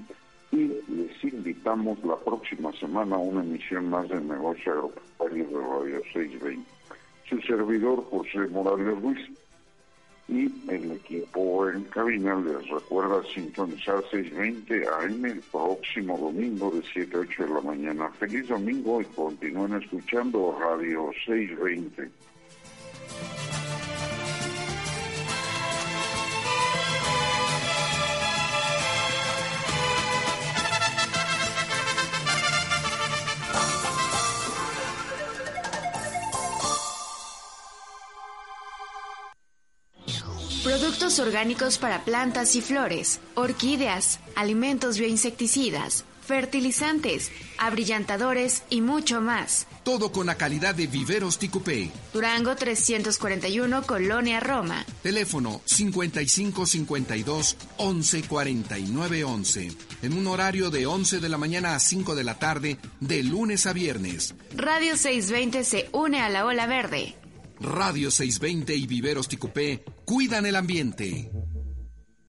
y 0.51 0.73
les 0.87 1.23
invitamos 1.23 2.03
la 2.03 2.17
próxima 2.17 2.71
semana 2.73 3.15
a 3.15 3.19
una 3.19 3.41
emisión 3.41 3.89
más 3.89 4.09
de 4.09 4.19
Negocio 4.19 4.73
Agropecuario 4.73 5.45
de 5.47 5.53
Radio 5.53 6.01
620. 6.11 6.69
Su 7.29 7.39
servidor 7.41 8.03
José 8.09 8.39
Morales 8.49 8.99
Ruiz 9.01 9.19
y 10.29 10.71
el 10.71 10.91
equipo 10.91 11.67
en 11.69 11.83
cabina 11.85 12.35
les 12.35 12.69
recuerda 12.69 13.23
sintonizar 13.33 13.97
6.20 14.11 14.87
AM 14.87 15.25
el 15.25 15.39
próximo 15.51 16.17
domingo 16.17 16.69
de 16.71 16.83
7 16.93 17.17
a 17.17 17.19
8 17.21 17.43
de 17.43 17.49
la 17.49 17.61
mañana. 17.61 18.09
Feliz 18.19 18.47
domingo 18.47 19.01
y 19.01 19.05
continúen 19.05 19.81
escuchando 19.81 20.55
Radio 20.59 21.09
620. 21.25 22.09
Productos 41.09 41.27
orgánicos 41.27 41.77
para 41.79 42.05
plantas 42.05 42.55
y 42.55 42.61
flores, 42.61 43.19
orquídeas, 43.33 44.19
alimentos 44.35 44.99
bioinsecticidas, 44.99 46.05
fertilizantes, 46.21 47.31
abrillantadores 47.57 48.61
y 48.69 48.81
mucho 48.81 49.19
más. 49.19 49.65
Todo 49.83 50.11
con 50.11 50.27
la 50.27 50.35
calidad 50.35 50.75
de 50.75 50.85
Viveros 50.85 51.39
Ticupé. 51.39 51.89
Durango 52.13 52.55
341, 52.55 53.87
Colonia 53.87 54.39
Roma. 54.39 54.85
Teléfono 55.01 55.61
5552 55.65 57.57
11 57.77 58.21
49 58.21 59.23
11. 59.23 59.71
En 60.03 60.13
un 60.13 60.27
horario 60.27 60.69
de 60.69 60.85
11 60.85 61.21
de 61.21 61.29
la 61.29 61.39
mañana 61.39 61.73
a 61.73 61.79
5 61.79 62.13
de 62.13 62.23
la 62.23 62.37
tarde, 62.37 62.77
de 62.99 63.23
lunes 63.23 63.65
a 63.65 63.73
viernes. 63.73 64.35
Radio 64.55 64.95
620 64.95 65.63
se 65.63 65.89
une 65.91 66.21
a 66.21 66.29
la 66.29 66.45
ola 66.45 66.67
verde. 66.67 67.15
Radio 67.61 68.09
620 68.09 68.75
y 68.75 68.87
Viveros 68.87 69.27
Ticupé 69.27 69.83
cuidan 70.05 70.45
el 70.45 70.55
ambiente. 70.55 71.29